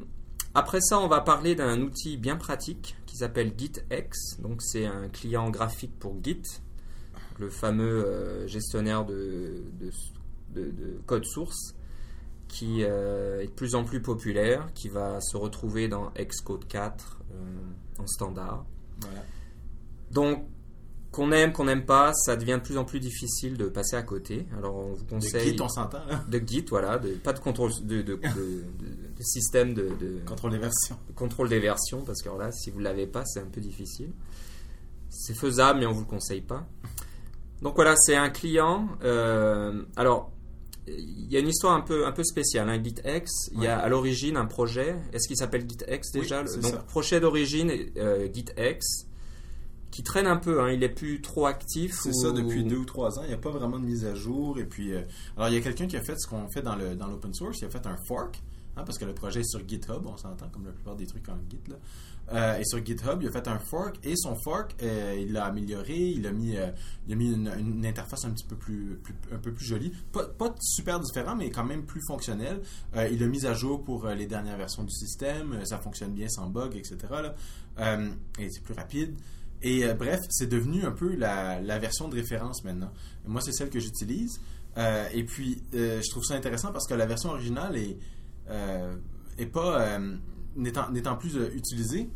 après 0.53 0.81
ça, 0.81 0.99
on 0.99 1.07
va 1.07 1.21
parler 1.21 1.55
d'un 1.55 1.81
outil 1.81 2.17
bien 2.17 2.35
pratique 2.35 2.97
qui 3.05 3.15
s'appelle 3.15 3.53
GitX. 3.57 4.39
Donc 4.39 4.61
c'est 4.61 4.85
un 4.85 5.07
client 5.07 5.49
graphique 5.49 5.97
pour 5.97 6.15
Git, 6.21 6.41
le 7.39 7.49
fameux 7.49 8.47
gestionnaire 8.47 9.05
de, 9.05 9.63
de, 9.79 9.91
de, 10.61 10.99
code 11.05 11.25
source 11.25 11.75
qui 12.53 12.83
euh, 12.83 13.41
est 13.41 13.47
de 13.47 13.51
plus 13.51 13.73
en 13.73 13.83
plus 13.83 14.01
populaire, 14.01 14.69
qui 14.75 14.87
va 14.87 15.19
se 15.21 15.35
retrouver 15.35 15.87
dans 15.87 16.11
Xcode 16.11 16.67
4 16.67 17.19
euh, 17.31 17.35
en 17.97 18.05
standard. 18.05 18.65
Donc, 20.11 20.45
qu'on 21.11 21.31
aime, 21.31 21.51
qu'on 21.51 21.65
n'aime 21.65 21.85
pas, 21.85 22.13
ça 22.13 22.35
devient 22.35 22.59
de 22.61 22.65
plus 22.65 22.77
en 22.77 22.85
plus 22.85 22.99
difficile 22.99 23.57
de 23.57 23.65
passer 23.65 23.95
à 23.95 24.03
côté. 24.03 24.45
Alors, 24.55 24.75
on 24.75 24.93
vous 24.93 25.05
conseille. 25.05 25.51
De 25.51 25.57
Git, 25.57 25.61
on 25.63 25.67
s'entend. 25.67 25.99
Hein. 26.09 26.23
De 26.29 26.39
Git, 26.45 26.65
voilà. 26.69 26.99
De, 26.99 27.15
pas 27.15 27.33
de 27.33 27.39
contrôle 27.39 27.71
de, 27.81 28.03
de, 28.03 28.19
système 29.19 29.73
de, 29.73 29.89
Contrôle 30.27 30.51
des 30.51 30.59
versions. 30.59 30.97
Contrôle 31.15 31.49
des 31.49 31.59
versions, 31.59 32.03
parce 32.03 32.21
que 32.21 32.29
là, 32.29 32.51
si 32.51 32.69
vous 32.69 32.79
ne 32.79 32.83
l'avez 32.83 33.07
pas, 33.07 33.25
c'est 33.25 33.39
un 33.39 33.47
peu 33.47 33.61
difficile. 33.61 34.11
C'est 35.09 35.35
faisable, 35.35 35.79
mais 35.79 35.87
on 35.87 35.91
ne 35.91 35.95
vous 35.95 36.01
le 36.01 36.07
conseille 36.07 36.41
pas. 36.41 36.67
Donc 37.61 37.75
voilà, 37.75 37.95
c'est 37.95 38.15
un 38.15 38.29
client. 38.29 38.89
Euh, 39.03 39.83
alors, 39.95 40.31
il 40.87 41.31
y 41.31 41.37
a 41.37 41.39
une 41.39 41.47
histoire 41.47 41.73
un 41.73 41.81
peu, 41.81 42.05
un 42.05 42.11
peu 42.11 42.23
spéciale. 42.23 42.69
Hein. 42.69 42.81
GitX, 42.83 43.51
il 43.53 43.63
y 43.63 43.67
a 43.67 43.79
à 43.79 43.87
l'origine 43.87 44.35
un 44.37 44.45
projet. 44.45 44.95
Est-ce 45.13 45.27
qu'il 45.27 45.37
s'appelle 45.37 45.61
GitX 45.67 46.11
déjà? 46.11 46.43
Donc, 46.43 46.85
projet 46.87 47.19
d'origine, 47.19 47.71
euh, 47.97 48.27
GitX, 48.31 49.07
qui 49.91 50.03
traîne 50.03 50.27
un 50.27 50.37
peu. 50.37 50.61
Hein. 50.61 50.71
Il 50.71 50.83
est 50.83 50.89
plus 50.89 51.21
trop 51.21 51.45
actif. 51.45 51.93
C'est 52.01 52.13
ça, 52.13 52.31
depuis 52.31 52.63
deux 52.63 52.77
ou 52.77 52.85
trois 52.85 53.17
ans. 53.17 53.23
Il 53.23 53.29
n'y 53.29 53.33
a 53.33 53.37
pas 53.37 53.51
vraiment 53.51 53.79
de 53.79 53.85
mise 53.85 54.05
à 54.05 54.15
jour. 54.15 54.59
Et 54.59 54.65
puis, 54.65 54.93
euh, 54.93 55.01
alors, 55.37 55.49
il 55.49 55.55
y 55.55 55.57
a 55.57 55.61
quelqu'un 55.61 55.87
qui 55.87 55.95
a 55.95 56.01
fait 56.01 56.19
ce 56.19 56.27
qu'on 56.27 56.49
fait 56.49 56.61
dans 56.61 56.75
l'open 56.75 57.31
dans 57.31 57.33
source. 57.33 57.61
Il 57.61 57.65
a 57.65 57.69
fait 57.69 57.85
un 57.85 57.97
fork. 58.07 58.41
Hein, 58.75 58.83
parce 58.85 58.97
que 58.97 59.05
le 59.05 59.13
projet 59.13 59.41
est 59.41 59.49
sur 59.49 59.67
GitHub, 59.67 60.03
on 60.05 60.17
s'entend 60.17 60.49
comme 60.49 60.65
la 60.65 60.71
plupart 60.71 60.95
des 60.95 61.05
trucs 61.05 61.29
en 61.29 61.37
Git. 61.47 61.59
Euh, 62.31 62.57
et 62.57 62.63
sur 62.65 62.83
GitHub, 62.83 63.21
il 63.21 63.27
a 63.27 63.31
fait 63.31 63.47
un 63.47 63.59
fork 63.59 63.99
et 64.03 64.15
son 64.15 64.35
fork, 64.35 64.75
euh, 64.81 65.15
il 65.19 65.33
l'a 65.33 65.45
amélioré, 65.45 65.95
il 65.95 66.25
a 66.25 66.31
mis, 66.31 66.57
euh, 66.57 66.71
il 67.05 67.13
a 67.13 67.15
mis 67.15 67.31
une, 67.31 67.85
interface 67.85 68.25
un 68.25 68.31
petit 68.31 68.45
peu 68.45 68.55
plus, 68.55 68.99
un 69.31 69.37
peu 69.37 69.53
plus 69.53 69.65
jolie, 69.65 69.91
pas, 70.11 70.25
pas, 70.25 70.55
super 70.59 70.99
différent, 70.99 71.35
mais 71.35 71.51
quand 71.51 71.65
même 71.65 71.85
plus 71.85 72.01
fonctionnel. 72.07 72.61
il 73.11 73.19
l'a 73.19 73.27
mis 73.27 73.45
à 73.45 73.53
jour 73.53 73.83
pour 73.83 74.07
les 74.07 74.25
dernières 74.25 74.57
versions 74.57 74.83
du 74.83 74.93
système, 74.93 75.63
ça 75.65 75.77
fonctionne 75.77 76.13
bien 76.13 76.29
sans 76.29 76.47
bug, 76.47 76.75
etc. 76.75 76.97
et 78.39 78.49
c'est 78.49 78.63
plus 78.63 78.73
rapide. 78.73 79.15
Et 79.61 79.85
bref, 79.93 80.19
c'est 80.29 80.47
devenu 80.47 80.83
un 80.83 80.91
peu 80.91 81.15
la, 81.15 81.61
la, 81.61 81.79
version 81.79 82.09
de 82.09 82.15
référence 82.15 82.65
maintenant. 82.65 82.91
Moi, 83.25 83.39
c'est 83.41 83.53
celle 83.53 83.69
que 83.69 83.79
j'utilise. 83.79 84.41
et 84.77 85.23
puis, 85.25 85.61
je 85.73 86.09
trouve 86.09 86.23
ça 86.23 86.35
intéressant 86.35 86.71
parce 86.71 86.87
que 86.87 86.93
la 86.93 87.05
version 87.05 87.29
originale 87.29 87.77
est, 87.77 87.97
est 88.47 89.45
pas 89.45 89.99
n'étant 90.55 91.15
plus 91.15 91.37
euh, 91.37 91.49
utilisé, 91.53 92.09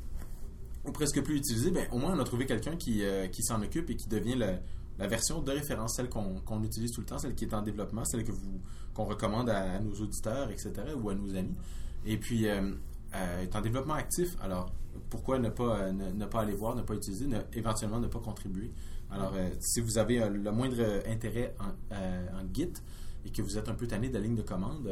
ou 0.85 0.91
presque 0.91 1.21
plus 1.21 1.37
utilisé, 1.37 1.71
ben, 1.71 1.87
au 1.91 1.97
moins 1.97 2.15
on 2.15 2.19
a 2.19 2.23
trouvé 2.23 2.45
quelqu'un 2.45 2.75
qui, 2.75 3.03
euh, 3.03 3.27
qui 3.27 3.43
s'en 3.43 3.61
occupe 3.61 3.89
et 3.89 3.95
qui 3.95 4.07
devient 4.07 4.35
la 4.35 5.07
version 5.07 5.41
de 5.41 5.51
référence, 5.51 5.95
celle 5.95 6.09
qu'on 6.09 6.63
utilise 6.63 6.91
tout 6.91 7.01
le 7.01 7.07
temps, 7.07 7.19
celle 7.19 7.35
qui 7.35 7.45
est 7.45 7.53
en 7.53 7.61
développement, 7.61 8.05
celle 8.05 8.23
que 8.23 8.31
vous 8.31 8.61
qu'on 8.93 9.05
recommande 9.05 9.49
à, 9.49 9.79
nos 9.79 9.93
auditeurs, 9.93 10.49
etc., 10.49 10.73
ou 10.99 11.09
à 11.09 11.15
nos 11.15 11.35
amis. 11.35 11.53
Et 12.03 12.17
puis, 12.17 12.47
euh, 12.47 12.71
est 13.13 13.55
en 13.55 13.61
développement 13.61 13.93
actif. 13.93 14.35
Alors, 14.41 14.71
pourquoi 15.11 15.37
ne 15.37 15.49
pas, 15.49 15.91
ne, 15.91 16.25
pas 16.25 16.41
aller 16.41 16.55
voir, 16.55 16.75
ne 16.75 16.81
pas 16.81 16.95
utiliser, 16.95 17.27
éventuellement 17.53 17.99
ne 17.99 18.07
pas 18.07 18.19
contribuer? 18.19 18.71
Alors, 19.11 19.35
si 19.59 19.81
vous 19.81 19.99
avez 19.99 20.27
le 20.27 20.51
moindre 20.51 21.03
intérêt 21.07 21.53
en, 21.59 21.95
en, 21.95 22.53
Git 22.53 22.73
et 23.23 23.29
que 23.29 23.43
vous 23.43 23.57
êtes 23.59 23.69
un 23.69 23.75
peu 23.75 23.85
tanné 23.85 24.09
de 24.09 24.15
la 24.15 24.19
ligne 24.19 24.35
de 24.35 24.41
commande, 24.41 24.89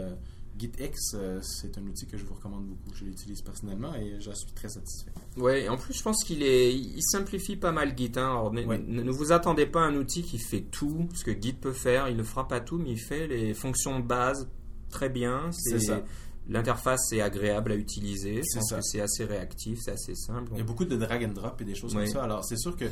GitX, 0.58 1.14
euh, 1.14 1.40
c'est 1.42 1.78
un 1.78 1.84
outil 1.84 2.06
que 2.08 2.18
je 2.18 2.26
vous 2.26 2.34
recommande 2.34 2.66
beaucoup. 2.66 2.94
Je 2.96 3.06
l'utilise 3.06 3.42
personnellement 3.42 3.94
et 3.96 4.20
j'en 4.20 4.34
suis 4.34 4.52
très 4.54 4.70
satisfait. 4.70 5.12
Oui, 5.38 5.68
en 5.68 5.78
plus, 5.78 5.94
je 5.94 6.04
pense 6.04 6.24
qu'il 6.24 6.44
est, 6.44 6.74
il 6.74 7.02
simplifie 7.02 7.56
pas 7.56 7.72
mal 7.72 7.98
Git. 7.98 8.14
Hein. 8.16 8.52
ne, 8.54 9.12
vous 9.12 9.32
attendez 9.32 9.66
pas 9.66 9.82
à 9.82 9.86
un 9.86 9.96
outil 9.96 10.24
qui 10.24 10.38
fait 10.38 10.62
tout, 10.62 11.10
ce 11.14 11.24
que 11.24 11.32
Git 11.32 11.54
peut 11.54 11.74
faire. 11.74 12.10
Il 12.10 12.18
ne 12.18 12.24
fera 12.24 12.48
pas 12.48 12.60
tout, 12.60 12.78
mais 12.78 12.92
il 12.92 13.00
fait 13.00 13.28
les 13.28 13.54
fonctions 13.54 14.00
de 14.00 14.06
base 14.06 14.48
très 14.90 15.10
bien. 15.10 15.50
C'est 15.52 15.80
ça. 15.80 16.04
L'interface 16.48 17.12
est 17.12 17.22
agréable 17.22 17.72
à 17.72 17.76
utiliser. 17.76 18.42
C'est 18.44 19.02
assez 19.02 19.26
réactif, 19.26 19.80
c'est 19.82 19.92
assez 19.92 20.16
simple. 20.16 20.52
Il 20.54 20.60
y 20.60 20.62
a 20.62 20.64
beaucoup 20.64 20.86
de 20.86 20.96
drag 20.96 21.26
and 21.26 21.34
drop 21.34 21.60
et 21.62 21.66
des 21.66 21.76
choses 21.76 21.94
comme 21.94 22.06
ça. 22.06 22.24
Alors, 22.24 22.46
c'est 22.46 22.58
sûr 22.58 22.76
que 22.76 22.86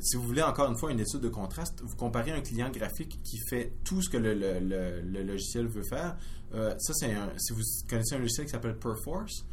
si 0.00 0.16
vous 0.16 0.22
voulez 0.22 0.42
encore 0.42 0.68
une 0.70 0.76
fois 0.76 0.92
une 0.92 1.00
étude 1.00 1.20
de 1.20 1.28
contraste, 1.28 1.80
vous 1.82 1.96
comparez 1.96 2.32
un 2.32 2.40
client 2.40 2.70
graphique 2.70 3.18
qui 3.22 3.38
fait 3.38 3.72
tout 3.84 4.02
ce 4.02 4.10
que 4.10 4.16
le, 4.16 5.22
logiciel 5.22 5.66
veut 5.66 5.82
faire. 5.82 6.16
Euh, 6.54 6.74
ça, 6.78 6.92
c'est 6.94 7.14
si 7.38 7.52
vous 7.52 7.62
connaissez 7.88 8.14
un 8.14 8.18
logiciel 8.18 8.46
qui 8.46 8.52
s'appelle 8.52 8.76
Perforce, 8.76 9.46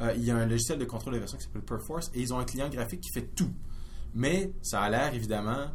euh, 0.00 0.12
il 0.16 0.24
y 0.24 0.30
a 0.30 0.36
un 0.36 0.46
logiciel 0.46 0.78
de 0.78 0.84
contrôle 0.84 1.14
des 1.14 1.18
versions 1.18 1.38
qui 1.38 1.44
s'appelle 1.44 1.62
Perforce 1.62 2.10
et 2.14 2.20
ils 2.20 2.32
ont 2.32 2.38
un 2.38 2.44
client 2.44 2.68
graphique 2.68 3.00
qui 3.00 3.10
fait 3.12 3.28
tout. 3.34 3.52
Mais 4.14 4.52
ça 4.62 4.80
a 4.80 4.90
l'air 4.90 5.14
évidemment 5.14 5.66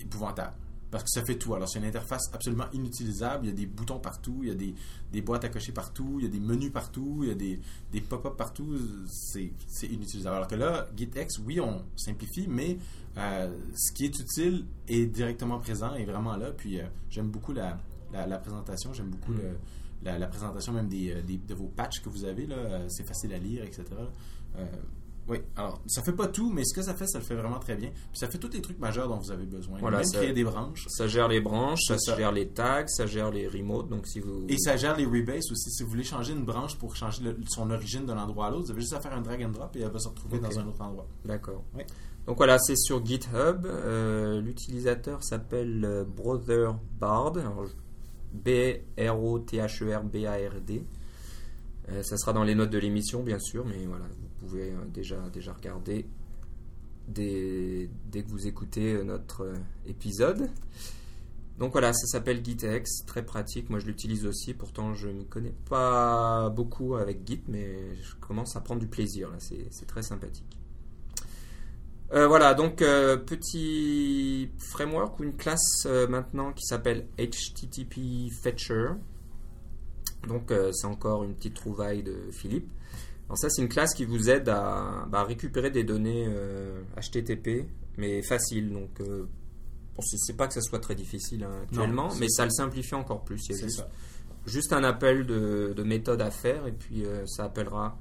épouvantable 0.00 0.56
parce 0.90 1.04
que 1.04 1.10
ça 1.10 1.24
fait 1.24 1.36
tout. 1.36 1.54
Alors, 1.54 1.68
c'est 1.68 1.78
une 1.78 1.84
interface 1.84 2.32
absolument 2.32 2.66
inutilisable. 2.72 3.46
Il 3.46 3.50
y 3.50 3.52
a 3.52 3.56
des 3.56 3.66
boutons 3.66 3.98
partout, 3.98 4.38
il 4.42 4.48
y 4.48 4.52
a 4.52 4.54
des, 4.54 4.74
des 5.12 5.20
boîtes 5.20 5.44
à 5.44 5.48
cocher 5.48 5.72
partout, 5.72 6.16
il 6.18 6.24
y 6.24 6.28
a 6.28 6.30
des 6.30 6.40
menus 6.40 6.72
partout, 6.72 7.20
il 7.22 7.28
y 7.28 7.32
a 7.32 7.34
des, 7.34 7.60
des 7.92 8.00
pop-up 8.00 8.36
partout. 8.36 8.78
C'est 9.08 9.50
inutilisable. 9.82 10.36
Alors 10.36 10.48
que 10.48 10.54
là, 10.54 10.88
GitX, 10.96 11.38
oui, 11.44 11.60
on 11.60 11.84
simplifie, 11.96 12.46
mais 12.48 12.78
euh, 13.18 13.56
ce 13.74 13.92
qui 13.92 14.04
est 14.04 14.18
utile 14.18 14.66
est 14.88 15.06
directement 15.06 15.58
présent 15.58 15.94
et 15.94 16.04
vraiment 16.04 16.36
là. 16.36 16.52
Puis, 16.52 16.80
euh, 16.80 16.84
j'aime 17.10 17.30
beaucoup 17.30 17.52
la, 17.52 17.78
la, 18.12 18.38
présentation, 18.38 18.92
j'aime 18.92 19.10
beaucoup 19.10 19.32
mm. 19.32 19.40
la, 20.04 20.18
la, 20.18 20.26
présentation 20.28 20.72
même 20.72 20.88
des, 20.88 21.12
euh, 21.12 21.22
des, 21.22 21.38
de 21.38 21.54
vos 21.54 21.68
patchs 21.68 22.00
que 22.00 22.08
vous 22.08 22.24
avez. 22.24 22.48
C'est 22.88 23.04
facile 23.04 23.32
à 23.32 23.38
lire, 23.38 23.64
etc. 23.64 23.84
Oui, 25.28 25.38
alors 25.56 25.80
ça 25.88 26.02
fait 26.02 26.12
pas 26.12 26.28
tout, 26.28 26.52
mais 26.52 26.62
ce 26.64 26.72
que 26.74 26.82
ça 26.82 26.94
fait, 26.94 27.06
ça 27.08 27.18
le 27.18 27.24
fait 27.24 27.34
vraiment 27.34 27.58
très 27.58 27.74
bien. 27.74 27.90
Puis 27.90 28.18
ça 28.18 28.28
fait 28.28 28.38
tous 28.38 28.50
les 28.52 28.60
trucs 28.62 28.78
majeurs 28.78 29.08
dont 29.08 29.18
vous 29.18 29.32
avez 29.32 29.44
besoin. 29.44 29.76
Voilà, 29.80 29.98
Même 29.98 30.06
ça- 30.06 30.18
créer 30.18 30.32
des 30.32 30.44
branches. 30.44 30.86
Ça 30.88 31.08
gère 31.08 31.26
les 31.26 31.40
branches, 31.40 31.80
ça, 31.88 31.96
gère 32.16 32.30
les 32.30 32.48
tags, 32.48 32.86
ça 32.86 33.06
gère 33.06 33.30
les 33.32 33.48
remotes. 33.48 33.88
Donc 33.88 34.06
si 34.06 34.20
vous 34.20 34.44
Et 34.48 34.56
ça 34.56 34.76
gère 34.76 34.96
les 34.96 35.04
rebases 35.04 35.50
aussi. 35.50 35.70
Si 35.70 35.82
vous 35.82 35.88
voulez 35.90 36.04
changer 36.04 36.32
une 36.32 36.44
branche 36.44 36.76
pour 36.78 36.94
changer 36.94 37.24
le- 37.24 37.36
son 37.48 37.70
origine 37.70 38.06
d'un 38.06 38.18
endroit 38.18 38.46
à 38.46 38.50
l'autre, 38.50 38.66
vous 38.66 38.70
avez 38.70 38.80
juste 38.80 38.92
à 38.94 39.00
faire 39.00 39.14
un 39.14 39.20
drag 39.20 39.42
and 39.42 39.48
drop 39.50 39.74
et 39.74 39.80
elle 39.80 39.90
va 39.90 39.98
se 39.98 40.08
retrouver 40.08 40.38
dans 40.38 40.58
un 40.58 40.66
autre 40.68 40.80
endroit. 40.82 41.06
D'accord. 41.24 41.64
Oui. 41.74 41.82
Donc 42.26 42.36
voilà, 42.36 42.58
c'est 42.58 42.76
sur 42.76 43.04
GitHub. 43.04 43.66
Euh, 43.66 44.40
L'utilisateur 44.40 45.22
s'appelle 45.24 45.84
euh, 45.84 46.04
Brother 46.04 46.76
Bard. 47.00 47.32
B-R-O-T-H-E-R-B-A-R-D. 49.56 50.84
Euh, 51.88 52.02
ça 52.02 52.16
sera 52.16 52.32
dans 52.32 52.42
les 52.42 52.54
notes 52.54 52.70
de 52.70 52.78
l'émission, 52.78 53.22
bien 53.22 53.38
sûr, 53.38 53.64
mais 53.64 53.84
voilà, 53.86 54.04
pouvez 54.36 54.70
euh, 54.70 54.84
déjà, 54.92 55.16
déjà 55.32 55.52
regarder 55.52 56.06
dès, 57.08 57.88
dès 58.10 58.22
que 58.22 58.28
vous 58.28 58.46
écoutez 58.46 58.94
euh, 58.94 59.04
notre 59.04 59.42
euh, 59.42 59.54
épisode. 59.86 60.50
Donc 61.58 61.72
voilà, 61.72 61.92
ça 61.92 62.06
s'appelle 62.06 62.44
GitX, 62.44 63.04
très 63.06 63.24
pratique. 63.24 63.70
Moi, 63.70 63.78
je 63.78 63.86
l'utilise 63.86 64.26
aussi. 64.26 64.52
Pourtant, 64.52 64.94
je 64.94 65.08
ne 65.08 65.22
connais 65.22 65.54
pas 65.68 66.50
beaucoup 66.50 66.96
avec 66.96 67.26
Git, 67.26 67.42
mais 67.48 67.94
je 67.96 68.14
commence 68.16 68.56
à 68.56 68.60
prendre 68.60 68.80
du 68.80 68.86
plaisir. 68.86 69.30
C'est 69.38 69.86
très 69.86 70.02
sympathique. 70.02 70.58
Voilà, 72.10 72.52
donc 72.52 72.80
petit 72.80 74.50
framework 74.58 75.18
ou 75.18 75.24
une 75.24 75.34
classe 75.34 75.86
maintenant 76.10 76.52
qui 76.52 76.62
s'appelle 76.66 77.06
HTTP 77.18 78.30
Fetcher. 78.42 78.90
Donc 80.28 80.52
c'est 80.72 80.86
encore 80.86 81.24
une 81.24 81.34
petite 81.34 81.54
trouvaille 81.54 82.02
de 82.02 82.30
Philippe. 82.32 82.68
Alors 83.26 83.38
ça 83.38 83.50
c'est 83.50 83.62
une 83.62 83.68
classe 83.68 83.94
qui 83.94 84.04
vous 84.04 84.30
aide 84.30 84.48
à 84.48 85.06
bah, 85.10 85.24
récupérer 85.24 85.70
des 85.70 85.84
données 85.84 86.26
euh, 86.28 86.80
HTTP, 87.00 87.66
mais 87.98 88.22
facile. 88.22 88.72
Donc 88.72 89.00
euh, 89.00 89.26
bon, 89.96 90.02
c'est 90.02 90.36
pas 90.36 90.46
que 90.46 90.54
ça 90.54 90.60
soit 90.60 90.78
très 90.80 90.94
difficile 90.94 91.44
hein, 91.44 91.50
actuellement, 91.64 92.08
mais 92.20 92.28
ça 92.28 92.44
le 92.44 92.50
simplifie 92.50 92.94
encore 92.94 93.24
plus. 93.24 93.44
Il 93.48 93.52
y 93.52 93.54
a 93.54 93.58
C'est 93.58 93.64
juste, 93.64 93.78
ça. 93.78 93.88
juste 94.46 94.72
un 94.72 94.84
appel 94.84 95.26
de, 95.26 95.72
de 95.76 95.82
méthode 95.82 96.22
à 96.22 96.30
faire 96.30 96.66
et 96.66 96.72
puis 96.72 97.04
euh, 97.04 97.26
ça 97.26 97.44
appellera 97.44 97.98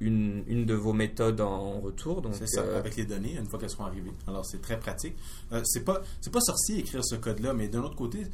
une, 0.00 0.44
une 0.46 0.66
de 0.66 0.74
vos 0.74 0.92
méthodes 0.92 1.40
en 1.40 1.80
retour. 1.80 2.22
Donc 2.22 2.34
C'est 2.34 2.46
ça, 2.46 2.60
euh, 2.60 2.78
avec 2.78 2.96
les 2.96 3.04
données, 3.04 3.36
une 3.36 3.46
fois 3.46 3.58
qu'elles 3.58 3.70
seront 3.70 3.84
arrivées. 3.86 4.12
Alors, 4.26 4.44
c'est 4.44 4.60
très 4.60 4.78
pratique. 4.78 5.16
Euh, 5.52 5.62
c'est 5.64 5.84
pas, 5.84 6.02
c'est 6.20 6.32
pas 6.32 6.40
sorcier 6.40 6.78
écrire 6.78 7.04
ce 7.04 7.14
code-là, 7.16 7.54
mais 7.54 7.68
d'un 7.68 7.82
autre 7.82 7.96
côté, 7.96 8.20
euh, 8.20 8.24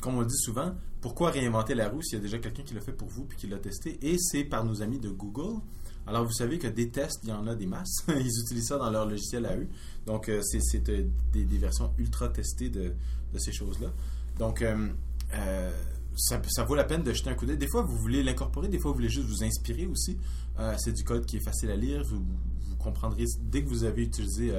comme 0.00 0.16
on 0.16 0.22
dit 0.22 0.36
souvent, 0.36 0.74
pourquoi 1.00 1.30
réinventer 1.30 1.74
la 1.74 1.88
roue 1.88 2.02
s'il 2.02 2.18
y 2.18 2.20
a 2.20 2.22
déjà 2.22 2.38
quelqu'un 2.38 2.62
qui 2.62 2.74
l'a 2.74 2.80
fait 2.80 2.92
pour 2.92 3.08
vous 3.08 3.24
puis 3.24 3.36
qui 3.36 3.46
l'a 3.46 3.58
testé? 3.58 3.98
Et 4.02 4.16
c'est 4.18 4.44
par 4.44 4.64
nos 4.64 4.82
amis 4.82 4.98
de 4.98 5.10
Google. 5.10 5.60
Alors, 6.06 6.24
vous 6.24 6.32
savez 6.32 6.58
que 6.58 6.66
des 6.66 6.90
tests, 6.90 7.20
il 7.24 7.30
y 7.30 7.32
en 7.32 7.46
a 7.46 7.54
des 7.54 7.66
masses. 7.66 8.04
Ils 8.08 8.40
utilisent 8.40 8.68
ça 8.68 8.78
dans 8.78 8.90
leur 8.90 9.06
logiciel 9.06 9.46
à 9.46 9.56
eux. 9.56 9.68
Donc, 10.06 10.28
euh, 10.28 10.40
c'est, 10.42 10.88
euh, 10.90 11.08
des, 11.32 11.58
versions 11.58 11.92
ultra 11.98 12.28
testées 12.28 12.68
de, 12.68 12.94
ces 13.38 13.52
choses-là. 13.52 13.92
Donc, 14.38 14.62
euh, 14.62 14.90
ça, 16.16 16.64
vaut 16.64 16.74
la 16.74 16.84
peine 16.84 17.02
de 17.02 17.12
jeter 17.12 17.30
un 17.30 17.34
coup 17.34 17.46
d'œil. 17.46 17.56
Des 17.56 17.68
fois, 17.68 17.82
vous 17.82 17.96
voulez 17.96 18.22
l'incorporer, 18.22 18.68
des 18.68 18.78
fois, 18.78 18.90
vous 18.90 18.96
voulez 18.96 19.08
juste 19.08 19.26
vous 19.26 19.42
inspirer 19.42 19.86
aussi. 19.86 20.18
C'est 20.78 20.92
du 20.92 21.02
code 21.04 21.26
qui 21.26 21.38
est 21.38 21.44
facile 21.44 21.70
à 21.70 21.76
lire. 21.76 22.04
Vous, 22.04 22.22
vous 22.68 22.76
comprendrez 22.76 23.24
dès 23.40 23.64
que 23.64 23.68
vous 23.68 23.84
avez 23.84 24.02
utilisé 24.02 24.52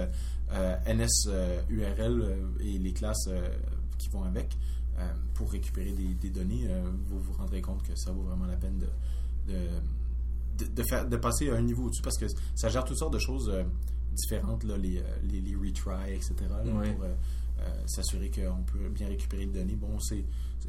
NSURL 0.87 2.37
et 2.59 2.77
les 2.77 2.91
classes 2.91 3.29
qui 3.97 4.09
vont 4.09 4.23
avec 4.23 4.57
euh, 4.99 5.11
pour 5.33 5.51
récupérer 5.51 5.91
des, 5.91 6.13
des 6.15 6.29
données, 6.29 6.65
euh, 6.69 6.81
vous 7.07 7.19
vous 7.19 7.33
rendrez 7.33 7.61
compte 7.61 7.83
que 7.83 7.95
ça 7.95 8.11
vaut 8.11 8.21
vraiment 8.23 8.45
la 8.45 8.55
peine 8.55 8.77
de, 8.79 8.87
de, 9.53 9.59
de- 10.65 10.71
de 10.73 10.83
faire, 10.83 11.07
de 11.07 11.17
passer 11.17 11.49
à 11.49 11.55
un 11.55 11.61
niveau 11.61 11.83
au-dessus 11.85 12.01
parce 12.01 12.17
que 12.17 12.25
ça 12.55 12.69
gère 12.69 12.83
toutes 12.85 12.97
sortes 12.97 13.13
de 13.13 13.19
choses 13.19 13.49
euh, 13.49 13.63
différentes, 14.13 14.63
là, 14.63 14.77
les, 14.77 15.01
les, 15.29 15.41
les 15.41 15.55
retries, 15.55 16.13
etc., 16.13 16.33
là, 16.49 16.71
Ouais. 16.73 16.93
pour 16.93 17.05
s'assurer 17.87 18.29
qu'on 18.29 18.63
peut 18.63 18.89
bien 18.89 19.07
récupérer 19.07 19.45
les 19.45 19.51
données. 19.51 19.75
Bon, 19.75 19.97
c'est 19.99 20.23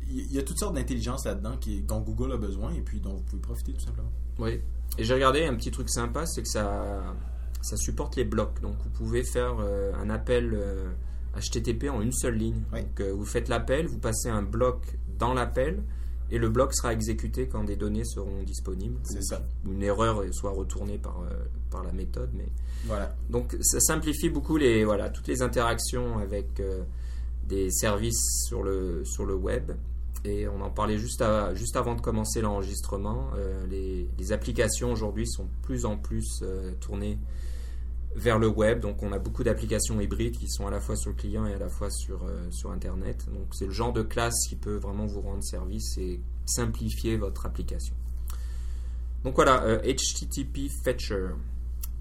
il 0.09 0.33
y 0.33 0.39
a 0.39 0.43
toutes 0.43 0.59
sortes 0.59 0.75
d'intelligence 0.75 1.25
là-dedans 1.25 1.57
dont 1.87 2.01
Google 2.01 2.33
a 2.33 2.37
besoin 2.37 2.73
et 2.75 2.81
puis 2.81 3.01
dont 3.01 3.15
vous 3.15 3.23
pouvez 3.23 3.43
profiter 3.43 3.73
tout 3.73 3.81
simplement. 3.85 4.11
Oui. 4.39 4.61
Et 4.99 5.05
j'ai 5.05 5.15
regardé 5.15 5.45
un 5.47 5.55
petit 5.57 5.71
truc 5.73 5.91
sympa, 5.91 6.27
c'est 6.27 6.43
que 6.43 6.49
ça, 6.49 7.03
ça 7.61 7.77
supporte 7.77 8.15
les 8.17 8.25
blocs. 8.25 8.61
Donc 8.61 8.77
vous 8.83 8.91
pouvez 8.91 9.25
faire 9.25 9.57
un 10.01 10.11
appel 10.11 10.57
HTTP 11.41 11.89
en 11.91 12.01
une 12.01 12.13
seule 12.13 12.37
ligne. 12.37 12.63
Oui. 12.73 12.81
Donc 12.83 13.01
euh, 13.01 13.13
vous 13.13 13.25
faites 13.27 13.49
l'appel, 13.49 13.87
vous 13.87 13.99
passez 13.99 14.29
un 14.29 14.43
bloc 14.43 14.99
dans 15.19 15.35
l'appel 15.35 15.83
et 16.31 16.39
le 16.39 16.49
bloc 16.49 16.75
sera 16.75 16.93
exécuté 16.93 17.47
quand 17.49 17.65
des 17.65 17.77
données 17.77 18.05
seront 18.05 18.43
disponibles. 18.43 18.99
C'est 19.05 19.19
Ou 19.19 19.23
ça. 19.23 19.47
Une 19.65 19.83
erreur 19.83 20.23
soit 20.33 20.51
retournée 20.51 20.99
par, 20.99 21.21
euh, 21.23 21.45
par 21.71 21.85
la 21.85 21.93
méthode. 21.93 22.31
Mais... 22.35 22.49
Voilà. 22.85 23.15
Donc 23.31 23.57
ça 23.61 23.79
simplifie 23.81 24.29
beaucoup 24.29 24.57
les, 24.57 24.85
voilà, 24.85 25.09
toutes 25.11 25.29
les 25.29 25.43
interactions 25.43 26.19
avec 26.19 26.59
euh, 26.61 26.83
des 27.47 27.71
services 27.71 28.45
sur 28.49 28.63
le, 28.63 29.05
sur 29.05 29.25
le 29.25 29.35
web. 29.35 29.73
Et 30.25 30.49
on 30.49 30.61
en 30.63 30.71
parlait 30.71 30.99
juste, 30.99 31.23
à- 31.23 31.55
juste 31.55 31.77
avant 31.77 31.95
de 31.95 32.01
commencer 32.01 32.41
l'enregistrement. 32.41 33.29
euh, 33.37 33.65
les, 33.69 34.09
les 34.19 34.33
applications 34.33 34.91
aujourd'hui 34.91 35.29
sont 35.29 35.45
de 35.45 35.51
plus 35.63 35.85
en 35.87 35.97
plus 35.97 36.43
tournées 36.81 37.19
vers 38.17 38.39
le 38.39 38.49
web. 38.49 38.81
Donc 38.81 39.03
on 39.03 39.13
a 39.13 39.19
beaucoup 39.19 39.45
d'applications 39.45 40.01
hybrides 40.01 40.37
qui 40.37 40.49
sont 40.49 40.67
à 40.67 40.71
la 40.71 40.81
fois 40.81 40.97
sur 40.97 41.11
le 41.11 41.17
client 41.17 41.47
et 41.47 41.55
à 41.55 41.59
la 41.59 41.69
fois 41.69 41.91
sur, 41.91 42.25
euh, 42.25 42.51
sur 42.51 42.71
Internet. 42.73 43.27
Donc 43.33 43.47
c'est 43.53 43.67
le 43.67 43.73
genre 43.73 43.93
de 43.93 44.03
classe 44.03 44.35
qui 44.49 44.57
peut 44.57 44.77
vraiment 44.77 45.07
vous 45.07 45.21
rendre 45.21 45.43
service 45.45 45.97
et 45.99 46.21
simplifier 46.47 47.17
votre 47.17 47.47
application. 47.47 47.95
Donc 49.25 49.35
voilà, 49.37 49.63
euh, 49.65 49.79
HTTP 49.83 50.69
Fetcher. 50.85 51.29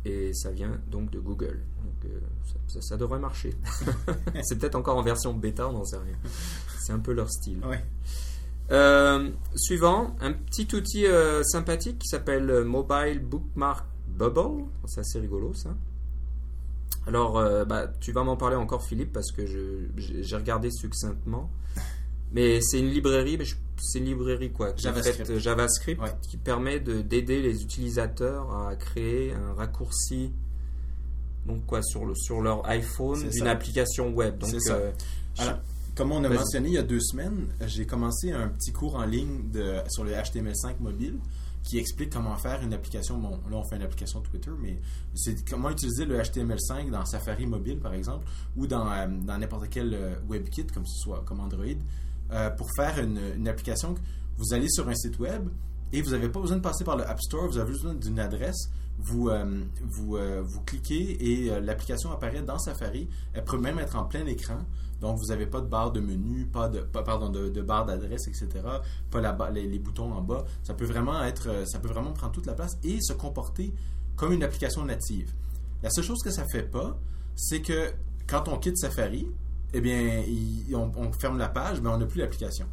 Et 0.08 0.34
ça 0.36 0.52
vient 0.52 0.80
donc 0.92 1.10
de 1.10 1.20
Google. 1.20 1.64
Donc 1.84 2.06
euh, 2.06 2.20
ça, 2.46 2.54
ça- 2.68 2.82
ça 2.82 2.98
devrait 2.98 3.18
marcher. 3.20 3.56
c'est 4.44 4.58
peut-être 4.60 4.76
encore 4.76 4.98
en 4.98 5.02
version 5.02 5.34
bêta, 5.34 5.68
on 5.68 5.74
n'en 5.74 5.84
sait 5.84 5.98
rien. 5.98 6.16
C'est 6.80 6.94
un 6.94 7.00
peu 7.00 7.12
leur 7.12 7.30
style. 7.32 7.66
Ouais. 7.66 7.84
Euh, 8.72 9.30
suivant, 9.56 10.16
un 10.22 10.34
petit 10.34 10.68
outil 10.76 11.08
euh, 11.08 11.42
sympathique 11.44 11.98
qui 12.00 12.08
s'appelle 12.08 12.50
euh, 12.52 12.64
Mobile 12.64 13.20
Bookmark 13.20 13.86
Bubble. 14.08 14.66
C'est 14.86 15.00
assez 15.00 15.20
rigolo 15.20 15.54
ça. 15.56 15.76
Alors, 17.08 17.38
euh, 17.38 17.66
bah, 17.66 17.88
tu 18.00 18.12
vas 18.12 18.24
m'en 18.24 18.36
parler 18.38 18.56
encore, 18.56 18.84
Philippe, 18.84 19.14
parce 19.14 19.32
que 19.32 19.46
j'ai 19.46 20.36
regardé 20.36 20.70
succinctement. 20.72 21.50
Mais 22.32 22.60
c'est 22.62 22.80
une 22.80 22.90
librairie, 22.90 23.38
mais 23.38 23.46
c'est 23.80 24.00
une 24.00 24.06
librairie 24.06 24.52
quoi 24.52 24.74
qui 24.74 24.84
JavaScript. 24.84 25.30
euh, 25.30 25.40
JavaScript 25.40 26.02
Ouais. 26.02 26.10
qui 26.30 26.38
permet 26.38 26.80
de- 26.80 27.02
d'aider 27.02 27.42
les 27.42 27.62
utilisateurs 27.62 28.54
à 28.68 28.76
créer 28.76 29.34
un 29.34 29.54
raccourci 29.54 30.32
donc 31.46 31.64
quoi 31.68 31.82
sur, 31.84 32.06
le, 32.06 32.16
sur 32.16 32.42
leur 32.42 32.68
iPhone 32.68 33.30
d'une 33.30 33.48
application 33.48 34.10
web. 34.12 34.40
Donc 34.40 34.60
ça. 34.60 34.74
euh, 34.74 34.92
Alors, 35.38 35.60
comme 35.96 36.12
on 36.12 36.24
a 36.24 36.30
mentionné 36.30 36.70
il 36.70 36.74
y 36.74 36.78
a 36.80 36.84
deux 36.84 37.00
semaines, 37.00 37.46
j'ai 37.68 37.86
commencé 37.86 38.32
un 38.32 38.48
petit 38.48 38.72
cours 38.74 38.96
en 38.96 39.06
ligne 39.06 39.52
de, 39.54 39.76
sur 39.90 40.04
le 40.04 40.12
HTML5 40.12 40.80
mobile 40.80 41.16
qui 41.66 41.80
explique 41.80 42.12
comment 42.12 42.36
faire 42.38 42.62
une 42.62 42.74
application. 42.74 43.18
Bon, 43.18 43.40
là, 43.50 43.58
on 43.58 43.64
fait 43.64 43.76
une 43.76 43.82
application 43.82 44.22
Twitter, 44.22 44.52
mais 44.62 44.80
c'est 45.16 45.48
comment 45.50 45.72
utiliser 45.72 46.06
le 46.06 46.18
HTML5 46.20 46.92
dans 46.92 47.04
Safari 47.06 47.48
mobile, 47.48 47.80
par 47.80 47.94
exemple, 47.94 48.28
ou 48.56 48.68
dans 48.68 48.90
euh, 48.92 49.08
n'importe 49.08 49.68
quel 49.70 49.94
euh, 49.94 50.16
WebKit, 50.30 50.68
comme 50.68 50.86
ce 50.86 51.00
soit 51.02 51.24
comme 51.26 51.40
Android, 51.40 51.66
euh, 52.32 52.50
pour 52.52 52.70
faire 52.76 53.00
une, 53.00 53.20
une 53.36 53.48
application. 53.48 53.96
Vous 54.38 54.54
allez 54.54 54.70
sur 54.70 54.88
un 54.88 54.96
site 54.96 55.18
web 55.18 55.50
et 55.92 56.02
vous 56.02 56.12
n'avez 56.12 56.30
pas 56.30 56.40
besoin 56.40 56.58
de 56.58 56.62
passer 56.62 56.84
par 56.84 56.98
le 56.98 57.08
App 57.08 57.20
Store, 57.22 57.48
vous 57.48 57.58
avez 57.58 57.72
besoin 57.72 57.96
d'une 57.96 58.20
adresse. 58.20 58.70
Vous, 58.98 59.30
euh, 59.30 59.64
euh, 60.14 60.42
vous 60.44 60.62
cliquez 60.62 61.44
et 61.44 61.52
euh, 61.52 61.60
l'application 61.60 62.12
apparaît 62.12 62.42
dans 62.42 62.58
Safari. 62.58 63.10
Elle 63.34 63.44
peut 63.44 63.58
même 63.58 63.78
être 63.80 63.96
en 63.96 64.06
plein 64.06 64.26
écran. 64.26 64.60
Donc, 65.02 65.18
vous 65.18 65.28
n'avez 65.28 65.46
pas 65.46 65.60
de 65.60 65.68
barre 65.68 65.92
de 65.92 66.00
menu, 66.00 66.46
pas 66.46 66.70
de, 66.70 66.80
pardon, 66.80 67.30
de, 67.30 67.62
barre 67.62 67.86
d'adresse, 67.86 68.28
etc. 68.28 68.48
Pas 69.12 69.52
les, 69.52 69.80
boutons 69.80 70.14
en 70.14 70.22
bas. 70.22 70.46
Ça 70.64 70.74
peut 70.74 70.86
vraiment 70.86 71.22
être, 71.24 71.68
ça 71.68 71.80
peut 71.80 71.90
vraiment 71.90 72.14
prendre 72.14 72.32
toute 72.32 72.46
la 72.46 72.54
place 72.54 72.78
et 72.84 73.02
se 73.02 73.12
comporter 73.12 73.74
comme 74.16 74.32
une 74.32 74.44
application 74.44 74.86
native. 74.86 75.34
La 75.84 75.90
seule 75.90 76.06
chose 76.06 76.24
que 76.24 76.32
ça 76.32 76.46
fait 76.46 76.64
pas, 76.64 76.98
c'est 77.36 77.62
que 77.62 77.92
quand 78.26 78.48
on 78.48 78.58
quitte 78.58 78.78
Safari, 78.78 79.28
eh 79.74 79.82
bien, 79.82 80.24
on, 80.74 80.90
on 80.96 81.12
ferme 81.12 81.38
la 81.38 81.50
page, 81.50 81.82
mais 81.82 81.90
on 81.90 81.98
n'a 81.98 82.06
plus 82.06 82.20
l'application. 82.22 82.66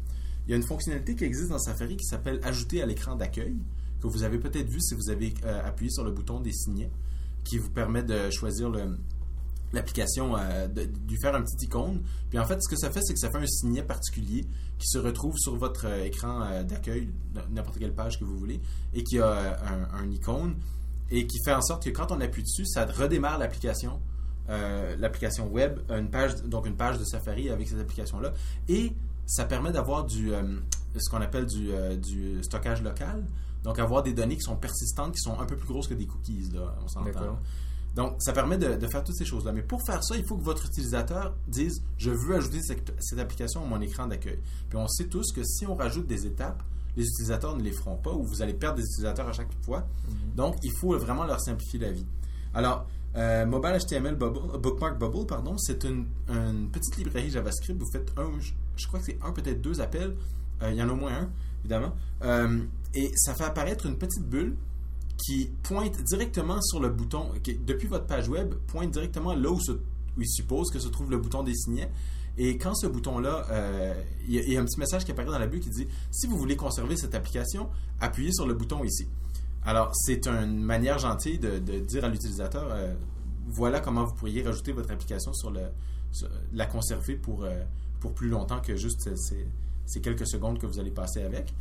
Il 0.47 0.51
y 0.51 0.53
a 0.53 0.57
une 0.57 0.63
fonctionnalité 0.63 1.15
qui 1.15 1.23
existe 1.23 1.49
dans 1.49 1.59
Safari 1.59 1.95
qui 1.95 2.05
s'appelle 2.05 2.39
Ajouter 2.43 2.81
à 2.81 2.85
l'écran 2.85 3.15
d'accueil, 3.15 3.55
que 4.07 4.13
vous 4.13 4.23
avez 4.23 4.37
peut-être 4.37 4.69
vu 4.69 4.81
si 4.81 4.95
vous 4.95 5.09
avez 5.09 5.33
euh, 5.45 5.65
appuyé 5.65 5.89
sur 5.89 6.03
le 6.03 6.11
bouton 6.11 6.39
des 6.39 6.51
signets, 6.51 6.91
qui 7.43 7.57
vous 7.57 7.69
permet 7.69 8.03
de 8.03 8.29
choisir 8.29 8.71
l'application, 9.71 10.35
euh, 10.37 10.67
de, 10.67 10.89
lui 11.09 11.17
faire 11.17 11.35
un 11.35 11.41
petit 11.41 11.65
icône. 11.65 12.01
Puis 12.29 12.39
en 12.39 12.45
fait, 12.45 12.61
ce 12.61 12.69
que 12.69 12.75
ça 12.77 12.89
fait, 12.89 13.01
c'est 13.01 13.13
que 13.13 13.19
ça 13.19 13.29
fait 13.29 13.37
un 13.37 13.47
signet 13.47 13.83
particulier 13.83 14.45
qui 14.77 14.87
se 14.87 14.97
retrouve 14.97 15.37
sur 15.37 15.55
votre 15.55 15.87
euh, 15.87 16.03
écran 16.03 16.63
d'accueil, 16.63 17.09
n'importe 17.51 17.79
quelle 17.79 17.93
page 17.93 18.19
que 18.19 18.25
vous 18.25 18.37
voulez, 18.37 18.61
et 18.93 19.03
qui 19.03 19.19
a 19.19 19.57
un, 19.93 20.09
icône, 20.11 20.55
et 21.09 21.25
qui 21.25 21.37
fait 21.45 21.53
en 21.53 21.61
sorte 21.61 21.83
que 21.83 21.89
quand 21.89 22.11
on 22.11 22.19
appuie 22.19 22.43
dessus, 22.43 22.65
ça 22.65 22.85
redémarre 22.85 23.37
l'application. 23.37 24.01
l'application 24.47 25.47
web, 25.47 25.79
une 25.89 26.09
page, 26.09 26.43
donc 26.43 26.65
une 26.65 26.75
page 26.75 26.97
de 26.97 27.05
Safari 27.05 27.49
avec 27.49 27.67
cette 27.69 27.79
application-là, 27.79 28.33
et 28.67 28.93
ça 29.25 29.45
permet 29.45 29.71
d'avoir 29.71 30.03
du, 30.03 30.31
ce 30.97 31.09
qu'on 31.09 31.21
appelle 31.21 31.45
du 31.45 32.43
stockage 32.43 32.81
local. 32.81 33.23
Donc, 33.63 33.79
avoir 33.79 34.03
des 34.03 34.13
données 34.13 34.35
qui 34.35 34.43
sont 34.43 34.55
persistantes, 34.55 35.13
qui 35.13 35.21
sont 35.21 35.39
un 35.39 35.45
peu 35.45 35.55
plus 35.55 35.67
grosses 35.67 35.87
que 35.87 35.93
des 35.93 36.05
cookies, 36.05 36.49
là, 36.53 36.75
on 36.83 36.87
s'entend. 36.87 37.39
Donc, 37.95 38.15
ça 38.19 38.33
permet 38.33 38.57
de, 38.57 38.75
de 38.75 38.87
faire 38.87 39.03
toutes 39.03 39.15
ces 39.15 39.25
choses-là. 39.25 39.51
Mais 39.51 39.61
pour 39.61 39.79
faire 39.85 40.03
ça, 40.03 40.15
il 40.17 40.25
faut 40.25 40.35
que 40.35 40.43
votre 40.43 40.65
utilisateur 40.65 41.35
dise 41.47 41.83
Je 41.97 42.09
veux 42.09 42.35
ajouter 42.35 42.61
cette, 42.61 42.91
cette 42.99 43.19
application 43.19 43.63
à 43.63 43.67
mon 43.67 43.79
écran 43.81 44.07
d'accueil. 44.07 44.39
Puis 44.69 44.77
on 44.77 44.87
sait 44.87 45.05
tous 45.05 45.31
que 45.31 45.43
si 45.43 45.67
on 45.67 45.75
rajoute 45.75 46.07
des 46.07 46.25
étapes, 46.25 46.63
les 46.97 47.05
utilisateurs 47.05 47.55
ne 47.55 47.63
les 47.63 47.71
feront 47.71 47.95
pas 47.95 48.11
ou 48.11 48.23
vous 48.23 48.41
allez 48.41 48.53
perdre 48.53 48.77
des 48.77 48.83
utilisateurs 48.83 49.27
à 49.27 49.33
chaque 49.33 49.51
fois. 49.63 49.87
Donc, 50.35 50.55
il 50.63 50.71
faut 50.79 50.97
vraiment 50.97 51.25
leur 51.25 51.39
simplifier 51.39 51.79
la 51.79 51.91
vie. 51.91 52.05
Alors, 52.53 52.87
euh, 53.15 53.45
Mobile 53.45 53.77
HTML 53.79 54.15
Bubble, 54.15 54.57
Bookmark 54.59 54.97
Bubble, 54.97 55.25
pardon, 55.27 55.55
c'est 55.57 55.83
une, 55.83 56.07
une 56.29 56.69
petite 56.69 56.97
librairie 56.97 57.29
JavaScript. 57.29 57.79
Vous 57.79 57.89
faites 57.91 58.11
un, 58.17 58.39
je, 58.39 58.53
je 58.75 58.87
crois 58.87 58.99
que 58.99 59.05
c'est 59.05 59.19
un, 59.23 59.31
peut-être 59.31 59.61
deux 59.61 59.81
appels. 59.81 60.15
Euh, 60.61 60.71
il 60.71 60.77
y 60.77 60.83
en 60.83 60.89
a 60.89 60.93
au 60.93 60.95
moins 60.95 61.13
un, 61.13 61.29
évidemment. 61.61 61.93
Euh, 62.23 62.59
et 62.93 63.11
ça 63.15 63.33
fait 63.33 63.43
apparaître 63.43 63.85
une 63.85 63.97
petite 63.97 64.23
bulle 64.23 64.55
qui 65.17 65.51
pointe 65.63 66.01
directement 66.03 66.61
sur 66.61 66.79
le 66.79 66.89
bouton, 66.89 67.31
qui, 67.43 67.55
depuis 67.55 67.87
votre 67.87 68.05
page 68.05 68.27
web, 68.29 68.55
pointe 68.67 68.91
directement 68.91 69.33
là 69.33 69.49
où, 69.49 69.59
il 70.17 70.27
suppose 70.27 70.69
que 70.71 70.79
se 70.79 70.87
trouve 70.89 71.09
le 71.11 71.17
bouton 71.17 71.43
des. 71.43 71.53
Et 72.37 72.57
quand 72.57 72.73
ce 72.75 72.87
bouton-là, 72.87 73.45
euh, 73.51 73.93
il 74.27 74.33
y, 74.33 74.57
a- 74.57 74.59
un 74.59 74.65
petit 74.65 74.79
message 74.79 75.05
qui 75.05 75.11
apparaît 75.11 75.29
dans 75.31 75.37
la 75.39 75.47
bulle 75.47 75.59
qui 75.59 75.69
dit 75.69 75.87
si 76.11 76.27
vous 76.27 76.37
voulez 76.37 76.55
conserver 76.55 76.97
cette 76.97 77.13
application, 77.13 77.69
appuyez 77.99 78.31
sur 78.31 78.47
le 78.47 78.53
bouton 78.55 78.83
ici. 78.83 79.07
Alors, 79.65 79.91
c'est 79.93 80.27
une 80.27 80.61
manière 80.61 80.97
gentille 80.99 81.37
de, 81.39 81.59
dire 81.79 82.03
à 82.05 82.09
l'utilisateur 82.09 82.67
euh, 82.71 82.93
voilà 83.47 83.79
comment 83.79 84.03
vous 84.03 84.13
pourriez 84.15 84.41
rajouter 84.43 84.71
votre 84.71 84.91
application 84.91 85.31
sur 85.33 85.51
le, 85.51 85.61
la 86.53 86.65
conserver 86.65 87.15
pour, 87.15 87.43
euh, 87.43 87.63
pour 87.99 88.13
plus 88.13 88.29
longtemps 88.29 88.59
que 88.61 88.75
juste 88.75 89.09
ces 89.85 90.01
quelques 90.01 90.27
secondes 90.27 90.59
que 90.59 90.65
vous 90.65 90.79
allez 90.79 90.91
passer 90.91 91.21
avec. 91.21 91.53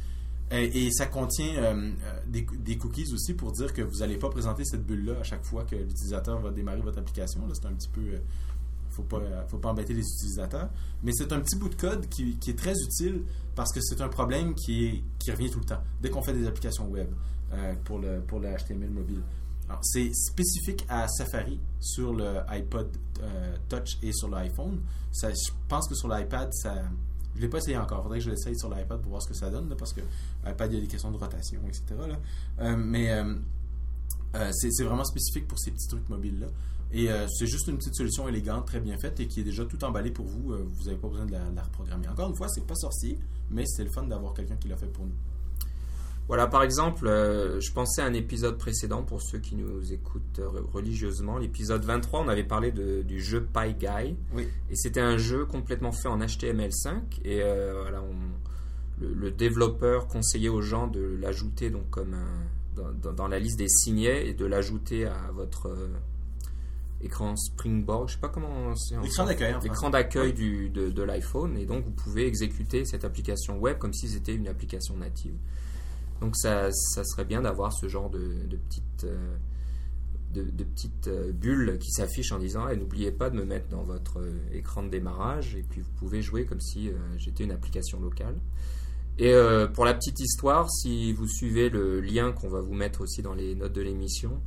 Euh, 0.52 0.68
Et, 0.74 0.90
ça 0.92 1.06
contient 1.06 1.54
euh, 1.56 1.92
euh, 2.04 2.20
des, 2.26 2.76
cookies 2.76 3.12
aussi 3.12 3.34
pour 3.34 3.52
dire 3.52 3.72
que 3.72 3.82
vous 3.82 3.98
n'allez 3.98 4.18
pas 4.18 4.28
présenter 4.28 4.64
cette 4.64 4.84
bulle-là 4.84 5.20
à 5.20 5.22
chaque 5.22 5.44
fois 5.44 5.64
que 5.64 5.76
l'utilisateur 5.76 6.40
va 6.40 6.50
démarrer 6.50 6.80
votre 6.80 6.98
application. 6.98 7.40
C'est 7.52 7.66
un 7.66 7.72
petit 7.72 7.88
peu. 7.88 8.00
euh, 8.00 8.18
faut 8.90 9.04
pas, 9.04 9.22
faut 9.48 9.56
pas 9.56 9.70
embêter 9.70 9.94
les 9.94 10.02
utilisateurs. 10.02 10.68
Mais 11.02 11.12
c'est 11.14 11.32
un 11.32 11.40
petit 11.40 11.56
bout 11.56 11.70
de 11.70 11.74
code 11.76 12.06
qui, 12.10 12.38
est 12.46 12.58
très 12.58 12.74
utile 12.74 13.22
parce 13.54 13.72
que 13.72 13.80
c'est 13.80 14.02
un 14.02 14.08
problème 14.08 14.54
qui, 14.54 15.02
revient 15.30 15.50
tout 15.50 15.60
le 15.60 15.64
temps. 15.64 15.82
Dès 16.02 16.10
qu'on 16.10 16.22
fait 16.22 16.34
des 16.34 16.46
applications 16.46 16.86
web 16.88 17.08
pour, 17.84 17.98
le, 17.98 18.20
pour 18.20 18.40
le 18.40 18.48
HTML 18.54 18.90
mobile. 18.90 19.22
C'est 19.80 20.12
spécifique 20.12 20.84
à 20.90 21.08
Safari 21.08 21.58
sur 21.80 22.12
le 22.12 22.40
iPod 22.48 22.94
Touch 23.70 23.96
et 24.02 24.12
sur 24.12 24.28
l'iPhone. 24.28 24.82
Je 25.14 25.28
pense 25.68 25.88
que 25.88 25.94
sur 25.94 26.08
l'iPad, 26.08 26.52
ça. 26.52 26.74
Je 27.34 27.38
ne 27.38 27.42
l'ai 27.42 27.48
pas 27.48 27.58
essayé 27.58 27.76
encore. 27.76 28.00
Il 28.00 28.02
faudrait 28.02 28.18
que 28.18 28.24
je 28.24 28.30
l'essaye 28.30 28.58
sur 28.58 28.68
l'iPad 28.68 29.00
pour 29.00 29.10
voir 29.10 29.22
ce 29.22 29.28
que 29.28 29.34
ça 29.34 29.50
donne, 29.50 29.74
parce 29.76 29.92
que 29.92 30.00
l'iPad, 30.44 30.72
il 30.72 30.74
y 30.74 30.78
a 30.78 30.80
des 30.80 30.88
questions 30.88 31.10
de 31.10 31.16
rotation, 31.16 31.60
etc. 31.66 31.82
Euh, 32.60 32.76
mais 32.76 33.12
euh, 33.12 33.34
euh, 34.36 34.50
c'est 34.52 34.84
vraiment 34.84 35.04
spécifique 35.04 35.48
pour 35.48 35.58
ces 35.58 35.70
petits 35.70 35.88
trucs 35.88 36.08
mobiles-là. 36.08 36.48
Et 36.94 37.08
c'est 37.38 37.46
juste 37.46 37.68
une 37.68 37.78
petite 37.78 37.94
solution 37.94 38.28
élégante, 38.28 38.66
très 38.66 38.78
bien 38.78 38.98
faite 38.98 39.18
et 39.18 39.26
qui 39.26 39.40
est 39.40 39.44
déjà 39.44 39.64
tout 39.64 39.82
emballée 39.82 40.10
pour 40.10 40.26
vous. 40.26 40.52
Vous 40.52 40.84
n'avez 40.84 40.98
pas 40.98 41.08
besoin 41.08 41.24
de 41.24 41.32
la, 41.32 41.48
de 41.48 41.56
la 41.56 41.62
reprogrammer. 41.62 42.06
Encore 42.06 42.28
une 42.28 42.36
fois, 42.36 42.48
c'est 42.48 42.66
pas 42.66 42.74
sorcier, 42.74 43.18
mais 43.48 43.64
c'est 43.64 43.84
le 43.84 43.90
fun 43.90 44.02
d'avoir 44.02 44.34
quelqu'un 44.34 44.56
qui 44.56 44.68
l'a 44.68 44.76
fait 44.76 44.92
pour 44.92 45.06
nous. 45.06 45.14
Voilà, 46.32 46.46
par 46.46 46.62
exemple, 46.62 47.06
euh, 47.08 47.60
je 47.60 47.70
pensais 47.72 48.00
à 48.00 48.06
un 48.06 48.14
épisode 48.14 48.56
précédent 48.56 49.02
pour 49.02 49.20
ceux 49.20 49.38
qui 49.38 49.54
nous 49.54 49.92
écoutent 49.92 50.38
euh, 50.38 50.48
religieusement. 50.72 51.36
L'épisode 51.36 51.84
23, 51.84 52.20
on 52.20 52.28
avait 52.28 52.42
parlé 52.42 52.72
de- 52.72 53.02
du 53.02 53.20
jeu 53.20 53.42
Pie 53.52 53.74
Guy. 53.78 54.16
Oui. 54.34 54.48
Et 54.70 54.76
c'était 54.76 55.02
un 55.02 55.18
jeu 55.18 55.44
complètement 55.44 55.92
fait 55.92 56.08
en 56.08 56.18
HTML5. 56.20 57.20
Et 57.26 57.42
euh, 57.42 57.80
voilà, 57.82 58.00
on- 58.02 59.02
le, 59.02 59.12
le 59.12 59.30
développeur 59.30 60.06
conseillait 60.08 60.48
aux 60.48 60.62
gens 60.62 60.86
de 60.86 61.02
l'ajouter 61.20 61.68
donc 61.68 61.90
comme 61.90 62.14
un- 62.14 62.46
dans, 62.76 62.90
dans- 62.92 63.12
dans 63.12 63.28
la 63.28 63.38
liste 63.38 63.58
des 63.58 63.68
signets 63.68 64.26
et 64.26 64.32
de 64.32 64.46
l'ajouter 64.46 65.04
à 65.04 65.30
votre 65.34 65.66
euh, 65.68 65.88
écran 67.02 67.36
Springboard. 67.36 68.08
Je 68.08 68.14
sais 68.14 68.20
pas 68.20 68.28
comment 68.30 68.74
c'est. 68.76 68.94
L'écran 69.02 69.26
d'accueil, 69.26 69.52
L'écran 69.68 69.90
d'accueil 69.90 70.32
de, 70.32 70.88
de 70.88 71.02
l'iPhone. 71.02 71.58
Et 71.58 71.66
donc, 71.66 71.84
vous 71.84 71.90
pouvez 71.90 72.26
exécuter 72.26 72.86
cette 72.86 73.04
application 73.04 73.58
web 73.58 73.76
comme 73.76 73.92
si 73.92 74.08
c'était 74.08 74.34
une 74.34 74.48
application 74.48 74.96
native. 74.96 75.34
Donc, 76.22 76.36
ça, 76.36 76.70
ça 76.70 77.02
serait 77.02 77.24
bien 77.24 77.42
d'avoir 77.42 77.72
ce 77.72 77.88
genre 77.88 78.08
de, 78.08 78.46
petites. 78.68 79.04
euh, 79.04 79.34
de, 80.32 80.46
euh, 81.08 81.32
bulles 81.32 81.78
qui 81.80 81.90
s'affichent 81.90 82.30
en 82.30 82.38
disant 82.38 82.68
Eh, 82.68 82.76
n'oubliez 82.76 83.10
pas 83.10 83.28
de 83.28 83.34
me 83.34 83.44
mettre 83.44 83.66
dans 83.70 83.82
votre 83.82 84.20
euh, 84.20 84.30
écran 84.52 84.84
de 84.84 84.88
démarrage 84.88 85.56
et 85.56 85.64
puis 85.68 85.80
vous 85.80 85.90
pouvez 85.98 86.22
jouer 86.22 86.44
comme 86.46 86.60
si 86.60 86.92
j'étais 87.18 87.42
une 87.42 87.50
application 87.50 87.98
locale. 87.98 88.36
Et 89.18 89.34
pour 89.74 89.84
la 89.84 89.92
petite 89.92 90.20
histoire, 90.20 90.70
si 90.70 91.12
vous 91.12 91.28
suivez 91.28 91.68
le 91.68 92.00
lien 92.00 92.32
qu'on 92.32 92.48
va 92.48 92.62
vous 92.62 92.72
mettre 92.72 93.02
aussi 93.02 93.20
dans 93.20 93.34
les 93.34 93.54
notes 93.54 93.74
de 93.74 93.82
l'émission, 93.82 94.40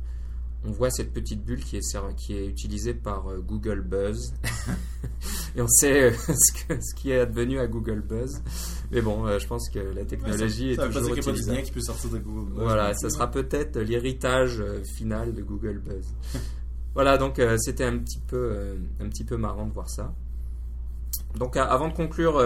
on 0.66 0.70
voit 0.72 0.90
cette 0.90 1.12
petite 1.12 1.44
bulle 1.44 1.62
qui 1.62 1.76
est, 1.76 1.82
ser- 1.82 2.14
qui 2.16 2.34
est 2.36 2.46
utilisée 2.46 2.92
par 2.94 3.30
euh, 3.30 3.38
Google 3.40 3.82
Buzz. 3.82 4.34
et 5.56 5.62
on 5.62 5.68
sait 5.68 6.10
euh, 6.10 6.12
ce, 6.28 6.64
que- 6.66 6.80
ce 6.80 6.94
qui 6.94 7.10
est 7.10 7.20
advenu 7.20 7.58
à 7.60 7.66
Google 7.66 8.00
Buzz. 8.00 8.42
Mais 8.90 9.00
bon, 9.00 9.26
euh, 9.26 9.38
je 9.38 9.46
pense 9.46 9.68
que 9.70 9.78
la 9.78 10.04
technologie 10.04 10.74
ça, 10.74 10.82
ça 10.82 10.88
est 10.88 10.92
pas 10.92 11.00
toujours 11.00 11.16
lien 11.54 11.62
qui 11.62 11.72
peut 11.72 11.80
sortir 11.80 12.10
de 12.10 12.18
Google. 12.18 12.50
Buzz 12.52 12.62
Voilà, 12.64 12.94
ça 12.94 13.10
sera 13.10 13.30
peut-être 13.30 13.78
l'héritage 13.78 14.62
final 14.96 15.32
de 15.34 15.42
Google 15.42 15.78
Buzz. 15.78 16.06
voilà, 16.94 17.16
donc 17.18 17.40
c'était 17.58 17.84
un 17.84 17.98
petit 17.98 18.20
peu 18.26 18.76
un 19.00 19.08
petit 19.08 19.24
peu 19.24 19.36
marrant 19.36 19.66
de 19.66 19.72
voir 19.72 19.88
ça. 19.88 20.12
Donc 21.36 21.56
à- 21.56 21.64
avant 21.64 21.88
de 21.88 21.94
conclure 21.94 22.42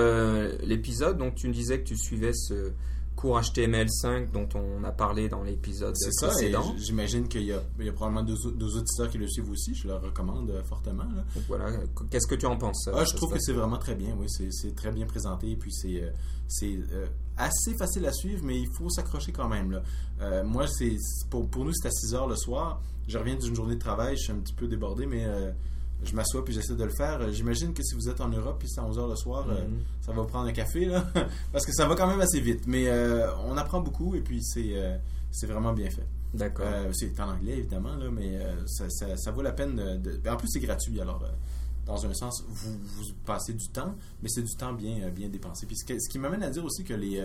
l'épisode, 0.62 1.16
donc 1.18 1.35
tu 1.37 1.48
me 1.48 1.52
disais 1.52 1.78
que 1.80 1.85
tu 1.88 1.96
suivais 1.96 2.33
ce 2.33 2.72
cours 3.16 3.38
HTML5 3.40 4.31
dont 4.33 4.49
on 4.55 4.83
a 4.85 4.90
parlé 4.92 5.29
dans 5.29 5.42
l'épisode 5.42 5.94
C'est 5.96 6.11
ça, 6.12 6.29
et 6.29 6.31
précédent. 6.31 6.75
j'imagine 6.79 7.29
qu'il 7.29 7.42
y, 7.42 7.53
a 7.53 7.61
il 7.79 7.85
y 7.85 7.88
a 7.88 7.92
probablement 7.92 8.23
deux, 8.23 8.37
deux 8.55 8.77
auditeurs 8.77 9.11
qui 9.11 9.18
le 9.18 9.29
suivent 9.29 9.51
aussi. 9.51 9.75
Je 9.75 9.88
leur 9.88 10.01
recommande 10.01 10.49
euh, 10.51 10.62
fortement. 10.64 11.05
là. 11.05 11.23
Donc 11.35 11.44
voilà, 11.49 11.66
qu'est-ce 12.11 12.27
que 12.27 12.35
tu 12.35 12.46
en 12.46 12.57
penses 12.57 12.88
Ah, 12.94 13.05
je 13.05 13.14
trouve 13.14 13.33
que 13.35 13.38
c'est 13.40 13.53
vraiment 13.53 13.77
très 13.79 13.94
bien, 13.94 14.16
oui. 14.18 14.27
C'est 14.29 14.75
très 14.75 14.90
bien 14.90 15.07
présenté, 15.07 15.55
puis 15.57 15.70
c'est 15.73 16.03
euh, 16.03 16.11
c'est 16.49 16.79
euh, 16.92 17.07
assez 17.37 17.75
facile 17.75 18.07
à 18.07 18.12
suivre, 18.12 18.42
mais 18.44 18.59
il 18.59 18.68
faut 18.68 18.88
s'accrocher 18.88 19.33
quand 19.33 19.49
même. 19.49 19.70
Là. 19.70 19.83
Euh, 20.23 20.42
moi, 20.44 20.66
c'est 20.66 20.96
c'est- 20.99 21.29
pour, 21.29 21.49
pour 21.49 21.64
nous, 21.64 21.73
c'est 21.75 21.88
à 21.88 21.90
6 21.90 22.14
heures 22.14 22.27
le 22.29 22.37
soir. 22.37 22.81
Je 23.07 23.18
reviens 23.18 23.37
d'une 23.37 23.55
journée 23.55 23.75
de 23.75 23.81
travail, 23.81 24.16
je 24.16 24.23
suis 24.25 24.33
un 24.33 24.37
petit 24.40 24.55
peu 24.55 24.66
débordé, 24.66 25.05
mais 25.07 25.25
euh, 25.27 25.51
je 26.02 26.14
m'assois 26.14 26.44
puis 26.44 26.54
j'essaie 26.54 26.74
de 26.76 26.84
le 26.84 26.90
faire. 26.90 27.20
Euh, 27.20 27.30
J'imagine 27.30 27.72
que 27.74 27.82
si 27.82 27.94
vous 27.94 28.08
êtes 28.08 28.20
en 28.20 28.28
Europe 28.28 28.56
puis 28.58 28.68
c'est 28.68 28.80
à 28.80 28.84
11 28.84 28.98
heures 28.98 29.08
le 29.08 29.16
soir, 29.16 29.46
euh, 29.50 29.66
Mhm. 29.66 29.80
ça 30.00 30.12
va 30.12 30.22
vous 30.22 30.28
prendre 30.28 30.48
un 30.48 30.52
café, 30.52 30.86
là, 30.86 31.04
parce 31.52 31.66
que 31.66 31.72
ça 31.72 31.86
va 31.86 31.94
quand 31.96 32.06
même 32.06 32.20
assez 32.20 32.40
vite. 32.40 32.66
Mais 32.66 32.88
euh, 32.88 33.28
on 33.46 33.56
apprend 33.56 33.80
beaucoup 33.80 34.14
et 34.14 34.20
puis 34.20 34.42
c'est 34.42 34.74
c'est 35.30 35.46
vraiment 35.46 35.72
bien 35.72 35.88
fait. 35.90 36.06
D'accord. 36.34 36.66
C'est 36.92 37.18
en 37.20 37.30
anglais, 37.30 37.58
évidemment, 37.58 37.94
là, 37.96 38.10
mais 38.10 38.38
ça, 38.66 38.88
ça- 38.88 39.16
ça 39.16 39.30
vaut 39.32 39.42
la 39.42 39.52
peine. 39.52 39.76
De, 39.76 39.96
de- 40.18 40.28
En 40.28 40.36
plus, 40.36 40.48
c'est 40.48 40.60
gratuit, 40.60 41.00
alors, 41.00 41.22
dans 41.86 42.04
un 42.06 42.14
sens, 42.14 42.44
vous, 42.48 42.72
vous 42.96 43.04
passez 43.24 43.52
du 43.52 43.68
temps, 43.68 43.94
mais 44.22 44.28
c'est 44.28 44.42
du 44.42 44.54
temps 44.56 44.72
bien, 44.72 45.08
bien 45.10 45.28
dépensé. 45.28 45.66
Puis 45.66 45.76
ce, 45.76 45.84
que- 45.84 45.98
ce 46.00 46.08
qui 46.08 46.18
m'amène 46.18 46.42
à 46.42 46.50
dire 46.50 46.64
aussi 46.64 46.82
que 46.84 46.94
les. 46.94 47.24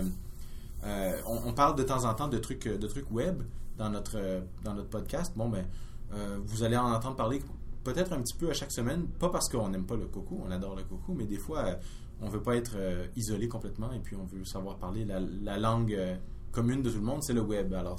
euh, 0.84 1.22
on, 1.28 1.50
on 1.50 1.54
parle 1.54 1.76
de 1.76 1.84
temps 1.84 2.06
en 2.06 2.14
temps 2.14 2.28
de 2.28 2.38
trucs, 2.38 2.68
de 2.68 2.88
trucs 2.88 3.10
web 3.12 3.42
dans 3.78 3.90
notre, 3.90 4.20
dans 4.64 4.74
notre 4.74 4.90
podcast. 4.90 5.34
Bon, 5.36 5.50
ben, 5.50 5.66
euh, 6.14 6.38
vous 6.46 6.64
allez 6.64 6.78
en 6.78 6.92
entendre 6.92 7.16
parler 7.16 7.42
peut-être 7.86 8.12
un 8.12 8.22
petit 8.22 8.36
peu 8.36 8.50
à 8.50 8.54
chaque 8.54 8.74
semaine, 8.74 9.08
pas 9.08 9.30
parce 9.30 9.48
qu'on 9.48 9.70
n'aime 9.70 9.86
pas 9.86 9.96
le 9.96 10.08
coco, 10.08 10.42
on 10.46 10.52
adore 10.52 10.76
le 10.76 10.84
coco, 10.84 11.14
mais 11.14 11.26
des 11.26 11.38
fois, 11.38 11.60
euh, 11.60 11.76
on 12.22 12.28
veut 12.28 12.42
pas 12.42 12.56
être 12.56 12.74
euh, 12.76 13.08
isolé 13.16 13.48
complètement 13.48 13.94
et 13.94 14.00
puis 14.00 14.16
on 14.16 14.26
veut 14.26 14.44
savoir 14.44 14.78
parler 14.78 15.06
la, 15.06 15.20
la 15.20 15.58
langue 15.58 15.94
euh, 15.94 16.16
commune 16.52 16.82
de 16.82 16.90
tout 16.90 16.98
le 16.98 17.04
monde, 17.04 17.24
c'est 17.24 17.34
le 17.34 17.42
web. 17.42 17.74
Alors, 17.74 17.98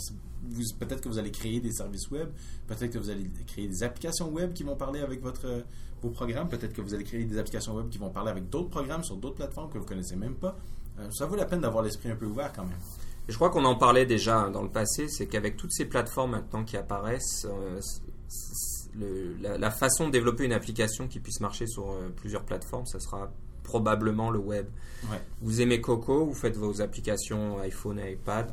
peut-être 0.79 1.01
que 1.01 1.09
vous 1.09 1.19
allez 1.19 1.31
créer 1.31 1.61
des 1.61 1.73
services 1.73 2.11
web, 2.11 2.29
peut-être 2.67 2.91
que 2.91 2.99
vous 2.99 3.11
allez 3.11 3.29
créer 3.47 3.69
des 3.69 3.83
applications 3.83 4.29
web 4.31 4.53
qui 4.53 4.65
vont 4.65 4.77
parler 4.77 5.01
avec 5.01 5.23
votre, 5.23 5.47
euh, 5.47 5.63
vos 6.03 6.11
programmes, 6.11 6.49
peut-être 6.49 6.73
que 6.73 6.83
vous 6.83 6.95
allez 6.95 7.05
créer 7.05 7.25
des 7.25 7.39
applications 7.39 7.75
web 7.77 7.89
qui 7.89 7.99
vont 7.99 8.11
parler 8.11 8.31
avec 8.31 8.49
d'autres 8.49 8.71
programmes 8.71 9.05
sur 9.05 9.17
d'autres 9.17 9.37
plateformes 9.37 9.71
que 9.71 9.79
vous 9.79 9.87
connaissez 9.87 10.17
même 10.17 10.35
pas. 10.35 10.57
Ça 11.11 11.27
vaut 11.27 11.37
la 11.37 11.45
peine 11.45 11.61
d'avoir 11.61 11.85
l'esprit 11.85 12.11
un 12.11 12.17
peu 12.17 12.25
ouvert 12.25 12.51
quand 12.55 12.65
même. 12.65 12.79
Et 13.29 13.33
je 13.33 13.37
crois 13.37 13.51
qu'on 13.51 13.67
en 13.67 13.75
parlait 13.75 14.07
déjà 14.07 14.39
hein, 14.39 14.51
dans 14.51 14.63
le 14.63 14.71
passé, 14.71 15.09
c'est 15.09 15.27
qu'avec 15.27 15.59
toutes 15.59 15.73
ces 15.73 15.85
plateformes 15.85 16.31
maintenant 16.31 16.65
qui 16.65 16.79
apparaissent, 16.79 17.47
le- 18.99 19.37
la, 19.41 19.59
la 19.59 19.71
façon 19.71 20.07
de 20.07 20.13
développer 20.13 20.45
une 20.45 20.53
application 20.53 21.09
qui 21.09 21.21
puisse 21.21 21.41
marcher 21.41 21.67
sur 21.67 21.91
euh, 21.91 22.09
plusieurs 22.17 22.45
plateformes, 22.45 22.87
ça 22.87 22.99
sera 23.01 23.31
probablement 23.63 24.31
le 24.31 24.39
web. 24.39 24.67
Ouais. 25.11 25.21
Vous 25.43 25.61
aimez 25.61 25.81
Coco, 25.81 26.25
vous 26.27 26.35
faites 26.35 26.57
vos 26.57 26.81
applications 26.81 27.59
iPhone 27.61 27.99
et 27.99 28.13
iPad, 28.13 28.53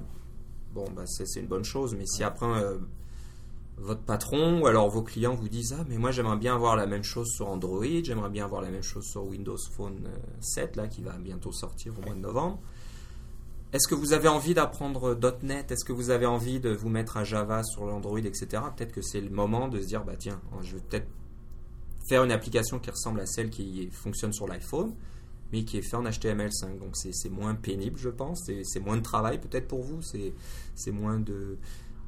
bon, 0.73 0.86
bah, 0.95 1.03
c'est 1.06 1.39
une 1.39 1.47
bonne 1.47 1.63
chose, 1.63 1.95
mais 1.95 2.06
si 2.08 2.23
après 2.23 2.45
euh, 2.47 2.77
votre 3.77 4.01
patron 4.01 4.62
ou 4.62 4.67
alors 4.67 4.89
vos 4.89 5.01
clients 5.03 5.36
vous 5.36 5.49
disent 5.49 5.75
Ah, 5.79 5.84
mais 5.88 5.97
moi 5.97 6.12
j'aimerais 6.12 6.38
bien 6.38 6.56
avoir 6.56 6.75
la 6.75 6.86
même 6.88 7.03
chose 7.03 7.27
sur 7.29 7.47
Android, 7.47 7.84
j'aimerais 8.03 8.29
bien 8.29 8.45
avoir 8.45 8.62
la 8.62 8.69
même 8.69 8.84
chose 8.84 9.06
sur 9.06 9.23
Windows 9.25 9.58
Phone 9.75 9.99
euh, 10.06 10.17
7, 10.41 10.75
là, 10.75 10.88
qui 10.88 11.01
va 11.01 11.13
bientôt 11.17 11.51
sortir 11.51 11.93
au 11.97 12.01
mois 12.06 12.15
de 12.15 12.19
novembre. 12.19 12.60
Est-ce 13.73 13.88
que 13.88 13.95
vous 13.95 14.13
avez 14.13 14.27
envie 14.27 14.53
d'apprendre 14.53 15.17
.NET 15.41 15.71
Est-ce 15.71 15.83
que 15.83 15.93
vous 15.93 16.12
avez 16.12 16.27
envie 16.27 16.59
de 16.59 16.69
vous 16.69 16.89
mettre 16.89 17.17
à 17.17 17.23
Java 17.23 17.63
sur 17.63 17.86
l'Android, 17.86 18.19
etc. 18.19 18.62
Peut-être 18.77 18.91
que 18.91 19.01
c'est 19.01 19.19
le 19.19 19.31
moment 19.31 19.67
de 19.67 19.81
se 19.81 19.88
dire, 19.88 20.03
bah 20.03 20.13
tiens, 20.15 20.39
je 20.62 20.75
vais 20.75 20.81
peut-être 20.81 21.07
faire 22.07 22.23
une 22.23 22.31
application 22.31 22.77
qui 22.77 22.91
ressemble 22.91 23.19
à 23.19 23.25
celle 23.25 23.49
qui 23.49 23.89
fonctionne 23.91 24.31
sur 24.31 24.47
l'iPhone, 24.47 24.93
mais 25.51 25.63
qui 25.63 25.79
est 25.79 25.81
fait 25.81 25.95
en 25.95 26.03
HTML5. 26.03 26.77
Donc 26.77 26.95
c'est 26.95 27.29
moins 27.29 27.55
pénible, 27.55 27.97
je 27.97 28.09
pense. 28.09 28.47
C'est 28.63 28.79
moins 28.79 28.97
de 28.97 29.01
travail 29.01 29.39
peut-être 29.41 29.67
pour 29.67 29.81
vous? 29.81 30.01
C'est 30.75 30.91
moins 30.91 31.17
de 31.19 31.57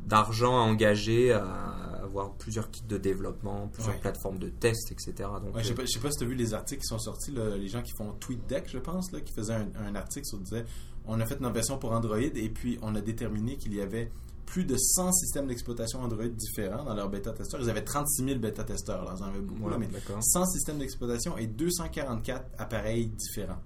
d'argent 0.06 0.58
à 0.58 0.62
engager 0.62 1.32
à 1.32 1.76
avoir 2.04 2.34
plusieurs 2.34 2.72
kits 2.72 2.84
de 2.88 2.98
développement, 2.98 3.68
plusieurs 3.68 4.00
plateformes 4.00 4.40
de 4.40 4.50
test, 4.50 4.92
etc. 4.92 5.14
Donc, 5.44 5.54
je 5.56 5.60
ne 5.74 5.86
sais, 5.86 6.00
pas 6.00 6.12
si 6.12 6.18
tu 6.18 6.24
as 6.24 6.28
vu 6.28 6.36
les 6.36 6.54
articles 6.54 6.82
qui 6.82 6.88
sont 6.88 7.00
sortis, 7.00 7.32
les 7.32 7.68
gens 7.68 7.82
qui 7.82 7.92
font 7.98 8.14
TweetDeck, 8.14 8.70
je 8.70 8.78
pense, 8.78 9.12
là, 9.12 9.20
qui 9.20 9.34
faisaient 9.34 9.54
un, 9.54 9.96
article 9.96 10.26
sur 10.26 10.40
disait 10.40 10.66
on 11.08 11.20
a 11.20 11.26
fait 11.26 11.38
une 11.40 11.52
version 11.52 11.78
pour 11.78 11.92
Android 11.92 12.18
et 12.18 12.50
puis 12.50 12.80
on 12.82 12.96
a 12.96 13.02
déterminé 13.02 13.58
qu'il 13.58 13.76
y 13.76 13.82
avait 13.82 14.12
plus 14.46 14.66
de 14.66 14.76
100 14.78 15.12
systèmes 15.12 15.48
d'exploitation 15.48 16.02
Android 16.02 16.28
différents 16.28 16.84
dans 16.84 16.94
leur 16.94 17.10
bêta-testeurs. 17.10 17.60
Ils 17.62 17.70
avaient 17.70 17.84
36 17.84 18.26
000 18.26 18.40
bêta-testeurs, 18.40 19.14
ils 19.16 19.24
en 19.24 19.28
avaient 19.28 19.40
beaucoup, 19.40 19.70
mais 19.78 19.88
100 20.20 20.46
systèmes 20.46 20.78
d'exploitation 20.78 21.38
et 21.38 21.48
244 21.48 22.44
appareils 22.58 23.08
différents. 23.08 23.60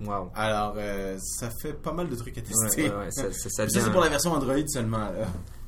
Wow. 0.00 0.30
Alors, 0.34 0.74
euh, 0.76 1.16
ça 1.18 1.48
fait 1.62 1.72
pas 1.72 1.92
mal 1.92 2.08
de 2.08 2.16
trucs 2.16 2.36
à 2.36 2.42
tester. 2.42 2.90
ça, 3.10 3.32
ça, 3.32 3.68
c'est 3.68 3.90
pour 3.90 4.02
la 4.02 4.10
version 4.10 4.32
Android 4.32 4.66
seulement. 4.66 5.10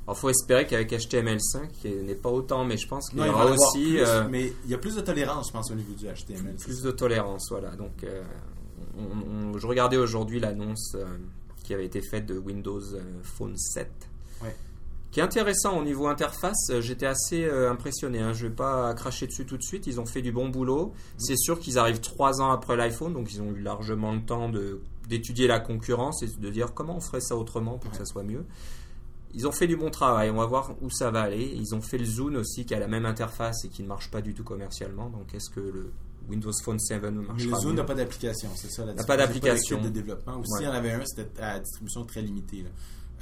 Il 0.08 0.14
faut 0.14 0.30
espérer 0.30 0.66
qu'avec 0.66 0.90
HTML5, 0.90 1.68
qui 1.82 1.88
n'est 1.90 2.14
pas 2.14 2.30
autant, 2.30 2.64
mais 2.64 2.76
je 2.78 2.88
pense 2.88 3.10
qu'il 3.10 3.18
y 3.18 3.28
aura 3.28 3.46
aussi. 3.46 3.98
Euh, 3.98 4.26
mais 4.30 4.52
il 4.64 4.70
y 4.70 4.74
a 4.74 4.78
plus 4.78 4.94
de 4.94 5.02
tolérance, 5.02 5.48
je 5.48 5.52
pense, 5.52 5.70
au 5.70 5.74
niveau 5.74 5.92
du 5.92 6.06
HTML. 6.06 6.56
Plus 6.56 6.82
de 6.82 6.90
tolérance, 6.90 7.48
voilà. 7.50 7.70
Donc, 7.76 8.04
euh, 8.04 8.22
je 9.56 9.66
regardais 9.66 9.98
aujourd'hui 9.98 10.40
l'annonce 10.40 10.94
euh, 10.94 11.04
qui 11.62 11.74
avait 11.74 11.84
été 11.84 12.00
faite 12.00 12.24
de 12.24 12.38
Windows 12.38 12.80
Phone 13.22 13.56
7. 13.56 13.90
Qui 15.10 15.20
est 15.20 15.22
intéressant 15.22 15.78
au 15.78 15.84
niveau 15.84 16.06
interface, 16.06 16.70
j'étais 16.80 17.06
assez 17.06 17.48
impressionné. 17.48 18.18
Hein. 18.18 18.34
Je 18.34 18.44
ne 18.44 18.50
vais 18.50 18.54
pas 18.54 18.92
cracher 18.92 19.26
dessus 19.26 19.46
tout 19.46 19.56
de 19.56 19.62
suite. 19.62 19.86
Ils 19.86 20.00
ont 20.00 20.04
fait 20.04 20.20
du 20.20 20.32
bon 20.32 20.50
boulot. 20.50 20.92
C'est 21.16 21.38
sûr 21.38 21.58
qu'ils 21.58 21.78
arrivent 21.78 22.00
trois 22.00 22.42
ans 22.42 22.50
après 22.50 22.76
l'iPhone, 22.76 23.14
donc 23.14 23.32
ils 23.32 23.40
ont 23.40 23.50
eu 23.52 23.60
largement 23.62 24.12
le 24.12 24.20
temps 24.20 24.50
d'étudier 25.08 25.46
la 25.46 25.60
concurrence 25.60 26.22
et 26.22 26.26
de 26.26 26.50
dire 26.50 26.74
comment 26.74 26.96
on 26.96 27.00
ferait 27.00 27.22
ça 27.22 27.36
autrement 27.36 27.78
pour 27.78 27.90
que 27.90 27.96
ça 27.96 28.04
soit 28.04 28.22
mieux. 28.22 28.44
Ils 29.34 29.46
ont 29.46 29.52
fait 29.52 29.66
du 29.66 29.76
bon 29.76 29.90
travail, 29.90 30.30
on 30.30 30.36
va 30.36 30.46
voir 30.46 30.74
où 30.80 30.90
ça 30.90 31.10
va 31.10 31.22
aller. 31.22 31.52
Ils 31.56 31.74
ont 31.74 31.80
fait 31.82 31.98
le 31.98 32.04
Zoom 32.04 32.36
aussi 32.36 32.64
qui 32.64 32.74
a 32.74 32.78
la 32.78 32.88
même 32.88 33.04
interface 33.06 33.64
et 33.64 33.68
qui 33.68 33.82
ne 33.82 33.88
marche 33.88 34.10
pas 34.10 34.22
du 34.22 34.34
tout 34.34 34.44
commercialement. 34.44 35.10
Donc 35.10 35.34
est-ce 35.34 35.50
que 35.50 35.60
le 35.60 35.92
Windows 36.28 36.52
Phone 36.64 36.78
7 36.78 37.02
marche 37.02 37.44
Le 37.44 37.54
Zoom 37.54 37.74
n'a 37.74 37.84
pas 37.84 37.94
d'application, 37.94 38.48
c'est 38.54 38.70
ça 38.70 38.84
la 38.84 38.94
N'a 38.94 39.04
pas 39.04 39.16
d'application. 39.16 39.80
de 39.82 39.88
développement. 39.88 40.38
Ou 40.38 40.44
s'il 40.44 40.66
y 40.66 40.68
en 40.68 40.72
avait 40.72 40.92
un, 40.92 41.04
c'était 41.04 41.40
à 41.42 41.58
distribution 41.58 42.04
très 42.04 42.22
limitée. 42.22 42.64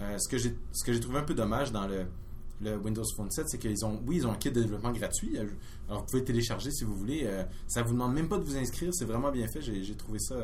Euh, 0.00 0.16
ce 0.18 0.28
que 0.28 0.92
j'ai 0.92 1.00
trouvé 1.00 1.18
un 1.18 1.22
peu 1.22 1.34
dommage 1.34 1.72
dans 1.72 1.86
le, 1.86 2.04
le 2.60 2.76
Windows 2.76 3.04
Phone 3.16 3.30
7, 3.30 3.48
c'est 3.48 3.58
qu'ils 3.58 3.84
ont, 3.84 4.00
oui, 4.06 4.16
ils 4.16 4.26
ont 4.26 4.32
un 4.32 4.36
kit 4.36 4.50
de 4.50 4.60
développement 4.60 4.92
gratuit. 4.92 5.38
Euh, 5.38 5.44
alors, 5.88 6.00
vous 6.02 6.06
pouvez 6.06 6.24
télécharger 6.24 6.70
si 6.70 6.84
vous 6.84 6.94
voulez. 6.94 7.22
Euh, 7.24 7.42
ça 7.66 7.82
vous 7.82 7.92
demande 7.92 8.14
même 8.14 8.28
pas 8.28 8.38
de 8.38 8.44
vous 8.44 8.56
inscrire. 8.56 8.90
C'est 8.94 9.04
vraiment 9.06 9.30
bien 9.30 9.48
fait. 9.48 9.60
J'ai 9.62 9.94
trouvé 9.96 10.18
ça 10.18 10.36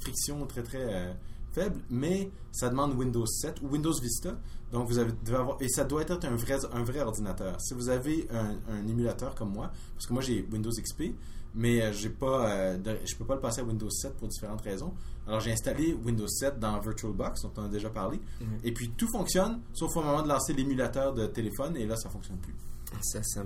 friction 0.00 0.46
très, 0.46 0.62
très 0.62 1.16
faible. 1.58 1.80
Mais 1.90 2.30
ça 2.52 2.68
demande 2.68 2.94
Windows 2.94 3.26
7 3.26 3.62
ou 3.62 3.68
Windows 3.68 3.98
Vista. 4.00 4.38
Donc, 4.72 4.88
vous 4.88 4.98
avez, 4.98 5.12
devez 5.24 5.36
avoir, 5.36 5.56
et 5.60 5.68
ça 5.68 5.84
doit 5.84 6.02
être 6.02 6.24
un 6.24 6.36
vrai, 6.36 6.58
un 6.72 6.82
vrai 6.82 7.00
ordinateur. 7.00 7.60
Si 7.60 7.74
vous 7.74 7.88
avez 7.88 8.28
un, 8.30 8.86
émulateur 8.86 9.34
comme 9.34 9.52
moi, 9.52 9.70
parce 9.94 10.06
que 10.06 10.12
moi 10.12 10.22
j'ai 10.22 10.46
Windows 10.52 10.70
XP, 10.70 11.14
mais 11.54 11.82
euh, 11.82 11.92
j'ai 11.92 12.10
pas, 12.10 12.50
euh, 12.50 12.78
je 13.04 13.16
peux 13.16 13.24
pas 13.24 13.34
le 13.34 13.40
passer 13.40 13.60
à 13.60 13.64
Windows 13.64 13.88
7 13.88 14.14
pour 14.16 14.28
différentes 14.28 14.60
raisons. 14.60 14.92
Alors 15.26 15.40
j'ai 15.40 15.52
installé 15.52 15.94
Windows 15.94 16.28
7 16.28 16.58
dans 16.58 16.78
VirtualBox, 16.80 17.42
dont 17.42 17.52
on 17.56 17.64
a 17.64 17.68
déjà 17.68 17.90
parlé, 17.90 18.20
mhm. 18.40 18.58
et 18.64 18.72
puis 18.72 18.90
tout 18.90 19.08
fonctionne, 19.08 19.60
sauf 19.72 19.96
au 19.96 20.02
moment 20.02 20.22
de 20.22 20.28
lancer 20.28 20.52
l'émulateur 20.52 21.14
de 21.14 21.26
téléphone, 21.26 21.76
et 21.76 21.86
là 21.86 21.96
ça 21.96 22.10
fonctionne 22.10 22.38
plus. 22.38 22.54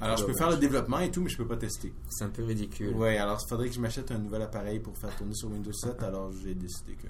alors 0.01 0.17
je 0.17 0.25
peux 0.25 0.35
faire 0.35 0.51
le 0.51 0.57
développement 0.57 1.01
et 1.01 1.11
tout, 1.11 1.21
mais 1.21 1.31
je 1.31 1.37
peux 1.37 1.47
pas 1.47 1.57
tester. 1.57 1.93
C'est 2.09 2.25
un 2.25 2.31
peu 2.31 2.45
ridicule. 2.45 2.95
Oui, 2.97 3.17
alors 3.17 3.39
il 3.41 3.49
faudrait 3.49 3.69
que 3.69 3.75
je 3.75 3.81
m'achète 3.81 4.11
un 4.11 4.19
nouvel 4.19 4.43
appareil 4.43 4.81
pour 4.81 4.97
faire 4.99 5.15
tourner 5.17 5.35
sur 5.35 5.51
Windows 5.51 5.73
7, 5.73 6.03
alors 6.03 6.33
j'ai 6.33 6.55
décidé 6.55 6.95
que 6.95 7.09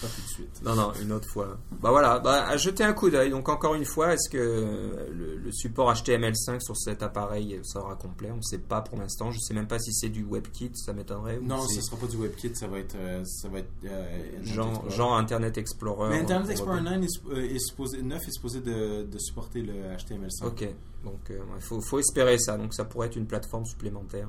pas 0.00 0.06
tout 0.06 0.20
de 0.20 0.26
suite. 0.26 0.62
Non, 0.64 0.74
non, 0.74 0.92
une 1.02 1.12
autre 1.12 1.28
fois. 1.28 1.58
Bah 1.80 1.90
voilà, 1.90 2.18
bah, 2.18 2.56
jetez 2.56 2.84
un 2.84 2.92
coup 2.92 3.10
d'œil. 3.10 3.30
Donc 3.30 3.48
encore 3.48 3.74
une 3.74 3.84
fois, 3.84 4.14
est-ce 4.14 4.28
que 4.28 4.38
le, 4.38 5.52
support 5.52 5.92
HTML5 5.92 6.60
sur 6.60 6.76
cet 6.76 7.02
appareil 7.02 7.60
sera 7.64 7.96
complet? 7.96 8.30
On 8.30 8.36
ne 8.36 8.42
sait 8.42 8.58
pas 8.58 8.80
pour 8.80 8.98
l'instant. 8.98 9.30
Je 9.30 9.36
ne 9.36 9.40
sais 9.40 9.54
même 9.54 9.66
pas 9.66 9.78
si 9.78 9.92
c'est 9.92 10.08
du 10.08 10.24
WebKit, 10.24 10.72
ça 10.74 10.92
m'étonnerait. 10.92 11.40
Non, 11.42 11.66
ce 11.66 11.76
ne 11.76 11.80
sera 11.80 11.96
pas 11.96 12.06
du 12.06 12.16
WebKit, 12.16 12.54
ça 12.54 12.66
va 12.66 12.78
être, 12.78 12.96
euh, 12.96 13.24
ça 13.24 13.48
va 13.48 13.58
être 13.58 13.72
euh, 13.84 14.44
genre, 14.44 14.88
genre, 14.90 15.16
Internet 15.16 15.58
Explorer. 15.58 16.10
Mais 16.10 16.20
Internet 16.20 16.50
Explorer 16.50 16.80
9 16.80 17.04
euh, 17.30 17.54
est, 17.54 17.58
supposé, 17.58 18.02
9 18.02 18.22
est 18.26 18.32
supposé 18.32 18.60
de, 18.60 19.02
de 19.02 19.18
supporter 19.18 19.62
le 19.62 19.74
HTML5. 19.96 20.44
Ok, 20.44 20.68
donc 21.04 21.30
il 21.30 21.62
faut, 21.62 21.80
faut 21.80 21.98
espérer 21.98 22.38
ça. 22.38 22.56
Donc 22.56 22.74
ça 22.74 22.84
pourrait 22.84 23.08
être 23.08 23.16
une 23.16 23.26
plateforme 23.26 23.64
supplémentaire. 23.64 24.28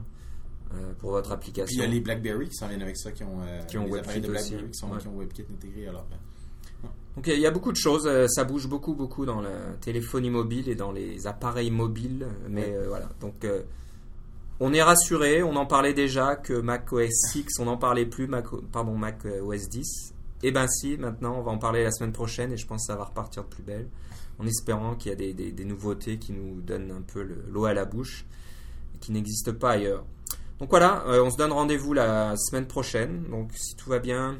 Euh, 0.73 0.93
pour 0.99 1.11
votre 1.11 1.31
application. 1.33 1.65
Puis 1.65 1.75
il 1.75 1.81
y 1.81 1.83
a 1.83 1.87
les 1.87 1.99
BlackBerry 1.99 2.47
qui 2.47 2.55
s'en 2.55 2.67
viennent 2.67 2.81
avec 2.81 2.95
ça, 2.95 3.11
qui 3.11 3.23
ont, 3.23 3.41
euh, 3.41 3.61
qui 3.63 3.77
ont 3.77 3.87
WebKit 3.89 4.25
aussi. 4.29 4.55
Qui, 4.55 4.73
sont, 4.73 4.89
qui, 4.91 5.07
ont 5.07 5.17
WebKit 5.17 5.45
intégré. 5.51 5.87
Alors, 5.87 6.05
ben, 6.09 6.89
Donc 7.17 7.27
il 7.27 7.39
y 7.39 7.45
a 7.45 7.51
beaucoup 7.51 7.73
de 7.73 7.77
choses, 7.77 8.07
euh, 8.07 8.27
ça 8.27 8.45
bouge 8.45 8.67
beaucoup 8.67 8.93
beaucoup 8.93 9.25
dans 9.25 9.41
la 9.41 9.73
téléphonie 9.81 10.29
mobile 10.29 10.69
et 10.69 10.75
dans 10.75 10.93
les 10.93 11.27
appareils 11.27 11.71
mobiles, 11.71 12.25
mais 12.47 12.73
voilà. 12.87 13.09
Donc 13.19 13.45
on 14.61 14.73
est 14.73 14.81
rassuré, 14.81 15.43
on 15.43 15.55
en 15.57 15.65
parlait 15.65 15.93
déjà 15.93 16.37
que 16.37 16.53
Mac 16.53 16.93
OS 16.93 17.09
6, 17.31 17.59
on 17.59 17.65
n'en 17.65 17.77
parlait 17.77 18.05
plus, 18.05 18.27
Mac, 18.27 18.45
pardon 18.71 18.95
Mac 18.95 19.25
OS 19.25 19.67
10. 19.67 20.13
Et 20.43 20.47
eh 20.47 20.51
ben 20.51 20.67
si, 20.67 20.97
maintenant 20.97 21.37
on 21.37 21.41
va 21.41 21.51
en 21.51 21.57
parler 21.57 21.83
la 21.83 21.91
semaine 21.91 22.13
prochaine 22.13 22.53
et 22.53 22.57
je 22.57 22.65
pense 22.65 22.83
que 22.83 22.93
ça 22.93 22.95
va 22.95 23.03
repartir 23.03 23.43
de 23.43 23.49
plus 23.49 23.63
belle, 23.63 23.87
en 24.39 24.47
espérant 24.47 24.95
qu'il 24.95 25.09
y 25.09 25.13
a 25.13 25.15
des, 25.15 25.33
des, 25.33 25.51
des, 25.51 25.65
nouveautés 25.65 26.17
qui 26.17 26.31
nous 26.31 26.61
donnent 26.61 26.91
un 26.91 27.01
peu 27.01 27.21
l'eau 27.49 27.65
à 27.65 27.73
la 27.73 27.85
bouche 27.85 28.25
et 28.95 28.99
qui 28.99 29.11
n'existent 29.11 29.53
pas 29.53 29.71
ailleurs. 29.71 30.03
Donc 30.61 30.69
voilà, 30.69 31.03
euh, 31.07 31.23
on 31.23 31.31
se 31.31 31.37
donne 31.37 31.51
rendez-vous 31.51 31.91
la 31.91 32.37
semaine 32.37 32.67
prochaine. 32.67 33.23
Donc 33.31 33.49
si 33.55 33.75
tout 33.75 33.89
va 33.89 33.97
bien, 33.97 34.37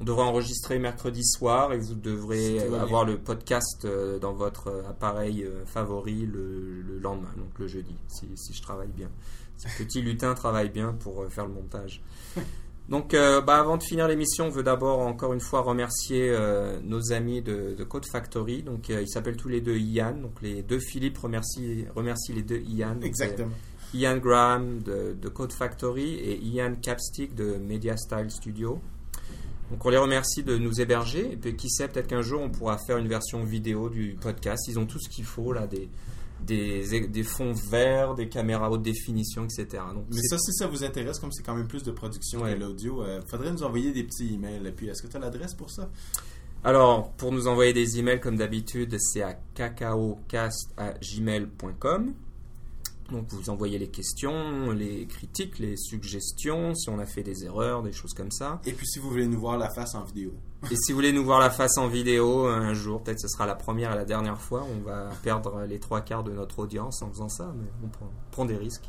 on 0.00 0.04
devrait 0.04 0.24
enregistrer 0.24 0.78
mercredi 0.78 1.22
soir 1.22 1.74
et 1.74 1.78
vous 1.78 1.94
devrez 1.94 2.60
avoir 2.60 3.04
le 3.04 3.18
podcast 3.18 3.84
euh, 3.84 4.18
dans 4.18 4.32
votre 4.32 4.68
euh, 4.68 4.88
appareil 4.88 5.46
favori 5.66 6.24
le, 6.24 6.98
lendemain, 6.98 7.28
donc 7.36 7.58
le 7.58 7.66
jeudi, 7.68 7.94
si, 8.08 8.54
je 8.54 8.62
travaille 8.62 8.88
bien. 8.88 9.10
Si 9.58 9.66
petit 9.76 10.00
lutin 10.00 10.32
travaille 10.32 10.70
bien 10.70 10.94
pour 10.94 11.26
faire 11.28 11.46
le 11.46 11.52
montage. 11.52 12.02
Donc, 12.90 13.12
bah, 13.12 13.58
avant 13.58 13.78
de 13.78 13.82
finir 13.82 14.06
l'émission, 14.08 14.48
on 14.48 14.50
veut 14.50 14.62
d'abord 14.62 14.98
encore 14.98 15.32
une 15.32 15.40
fois 15.40 15.62
remercier 15.62 16.36
nos 16.82 17.12
amis 17.12 17.40
de, 17.40 17.82
Code 17.88 18.04
Factory. 18.04 18.62
Donc, 18.62 18.90
ils 18.90 19.08
s'appellent 19.08 19.38
tous 19.38 19.48
les 19.48 19.62
deux 19.62 19.78
Ian. 19.78 20.12
Donc, 20.12 20.42
les 20.42 20.60
deux 20.60 20.80
Philippe 20.80 21.16
remercient, 21.16 21.86
remercie 21.94 22.34
les 22.34 22.42
deux 22.42 22.58
Ian. 22.58 23.00
Exactement. 23.00 23.54
Ian 23.94 24.18
Graham 24.18 24.82
de, 24.82 25.28
Code 25.28 25.52
Factory 25.52 26.14
et 26.14 26.40
Ian 26.42 26.74
Capstick 26.80 27.34
de 27.34 27.56
Media 27.56 27.96
Style 27.96 28.30
Studio. 28.30 28.80
Donc 29.70 29.84
on 29.84 29.88
les 29.88 29.96
remercie 29.96 30.42
de 30.42 30.58
nous 30.58 30.80
héberger 30.80 31.32
et 31.32 31.36
puis 31.36 31.56
qui 31.56 31.70
sait 31.70 31.88
peut-être 31.88 32.08
qu'un 32.08 32.22
jour 32.22 32.42
on 32.42 32.50
pourra 32.50 32.78
faire 32.78 32.98
une 32.98 33.08
version 33.08 33.44
vidéo 33.44 33.88
du 33.88 34.16
podcast. 34.20 34.66
Ils 34.68 34.78
ont 34.78 34.86
tout 34.86 34.98
ce 34.98 35.08
qu'il 35.08 35.24
faut 35.24 35.52
là, 35.52 35.66
des, 35.66 35.88
des, 36.40 37.08
des, 37.08 37.22
fonds 37.22 37.52
verts, 37.52 38.14
des 38.14 38.28
caméras 38.28 38.70
haute 38.70 38.82
définition, 38.82 39.44
etc. 39.44 39.82
Donc, 39.94 40.04
Mais 40.10 40.20
ça, 40.22 40.36
si 40.38 40.52
ça 40.52 40.66
vous 40.66 40.84
intéresse, 40.84 41.18
comme 41.18 41.32
c'est 41.32 41.42
quand 41.42 41.54
même 41.54 41.68
plus 41.68 41.82
de 41.82 41.92
production 41.92 42.46
et 42.46 42.56
l'audio, 42.56 43.02
il 43.04 43.08
euh, 43.08 43.22
faudrait 43.22 43.52
nous 43.52 43.62
envoyer 43.62 43.92
des 43.92 44.04
petits 44.04 44.34
emails. 44.34 44.66
Et 44.66 44.72
puis, 44.72 44.88
est-ce 44.88 45.02
que 45.02 45.08
tu 45.08 45.16
as 45.16 45.20
l'adresse 45.20 45.54
pour 45.54 45.70
ça? 45.70 45.88
Alors, 46.62 47.12
pour 47.12 47.32
nous 47.32 47.48
envoyer 47.48 47.72
des 47.72 47.98
emails, 47.98 48.20
comme 48.20 48.36
d'habitude, 48.36 48.94
c'est 48.98 49.22
à 49.22 49.32
cacaocast.gmail.com. 49.54 52.12
Donc 53.10 53.26
vous 53.28 53.50
envoyez 53.50 53.78
les 53.78 53.88
questions, 53.88 54.70
les 54.70 55.06
critiques, 55.06 55.58
les 55.58 55.76
suggestions, 55.76 56.74
si 56.74 56.88
on 56.88 56.98
a 56.98 57.06
fait 57.06 57.22
des 57.22 57.44
erreurs, 57.44 57.82
des 57.82 57.92
choses 57.92 58.14
comme 58.14 58.30
ça. 58.30 58.60
Et 58.64 58.72
puis 58.72 58.86
si 58.86 58.98
vous 58.98 59.10
voulez 59.10 59.26
nous 59.26 59.38
voir 59.38 59.58
la 59.58 59.68
face 59.70 59.94
en 59.94 60.04
vidéo. 60.04 60.32
Et 60.70 60.76
si 60.76 60.92
vous 60.92 60.96
voulez 60.96 61.12
nous 61.12 61.24
voir 61.24 61.40
la 61.40 61.50
face 61.50 61.76
en 61.76 61.88
vidéo 61.88 62.46
un 62.46 62.72
jour, 62.72 63.02
peut-être 63.02 63.20
ce 63.20 63.28
sera 63.28 63.44
la 63.44 63.54
première 63.54 63.92
et 63.92 63.96
la 63.96 64.06
dernière 64.06 64.40
fois, 64.40 64.64
on 64.64 64.82
va 64.82 65.10
perdre 65.22 65.62
les 65.68 65.78
trois 65.78 66.00
quarts 66.00 66.24
de 66.24 66.32
notre 66.32 66.60
audience 66.60 67.02
en 67.02 67.10
faisant 67.10 67.28
ça, 67.28 67.52
mais 67.54 67.66
on 67.84 67.88
prend, 68.30 68.46
des 68.46 68.56
risques. 68.56 68.88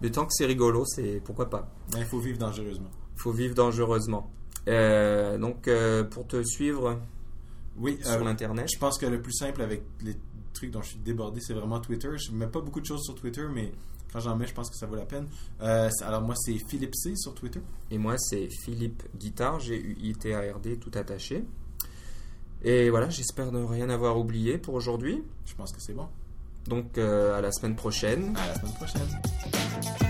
Mais 0.00 0.10
tant 0.10 0.26
que 0.26 0.32
c'est 0.32 0.46
rigolo, 0.46 0.84
c'est 0.86 1.20
pourquoi 1.24 1.50
pas. 1.50 1.68
Il 1.96 2.04
faut 2.04 2.20
vivre 2.20 2.38
dangereusement. 2.38 2.90
Il 3.16 3.20
faut 3.20 3.32
vivre 3.32 3.54
dangereusement. 3.56 4.30
Euh, 4.68 5.38
donc 5.38 5.66
euh, 5.66 6.04
pour 6.04 6.28
te 6.28 6.42
suivre 6.44 7.00
oui, 7.78 7.98
sur 8.02 8.12
euh, 8.12 8.24
l'internet. 8.24 8.68
Je 8.72 8.78
pense 8.78 8.98
que 8.98 9.06
le 9.06 9.20
plus 9.20 9.32
simple 9.32 9.62
avec 9.62 9.82
les 10.02 10.16
dont 10.70 10.82
je 10.82 10.90
suis 10.90 10.98
débordé, 10.98 11.40
c'est 11.40 11.54
vraiment 11.54 11.80
Twitter. 11.80 12.08
Je 12.16 12.32
mets 12.32 12.46
pas 12.46 12.60
beaucoup 12.60 12.80
de 12.80 12.86
choses 12.86 13.04
sur 13.04 13.14
Twitter, 13.14 13.46
mais 13.52 13.72
quand 14.12 14.20
j'en 14.20 14.36
mets, 14.36 14.46
je 14.46 14.54
pense 14.54 14.70
que 14.70 14.76
ça 14.76 14.86
vaut 14.86 14.96
la 14.96 15.06
peine. 15.06 15.26
Euh, 15.60 15.90
alors 16.02 16.22
moi, 16.22 16.34
c'est 16.36 16.56
Philippe 16.68 16.94
C 16.94 17.14
sur 17.16 17.34
Twitter. 17.34 17.60
Et 17.90 17.98
moi, 17.98 18.16
c'est 18.18 18.48
Philippe 18.64 19.02
Guitard, 19.16 19.60
G-U-I-T-A-R-D, 19.60 20.78
tout 20.78 20.90
attaché. 20.94 21.44
Et 22.62 22.90
voilà, 22.90 23.08
j'espère 23.08 23.52
ne 23.52 23.62
rien 23.62 23.88
avoir 23.88 24.18
oublié 24.18 24.58
pour 24.58 24.74
aujourd'hui. 24.74 25.22
Je 25.46 25.54
pense 25.54 25.72
que 25.72 25.80
c'est 25.80 25.94
bon. 25.94 26.08
Donc 26.66 26.98
euh, 26.98 27.38
à 27.38 27.40
la 27.40 27.52
semaine 27.52 27.76
prochaine. 27.76 28.36
À 28.36 28.48
la 28.48 28.54
semaine 28.54 28.74
prochaine. 28.74 30.07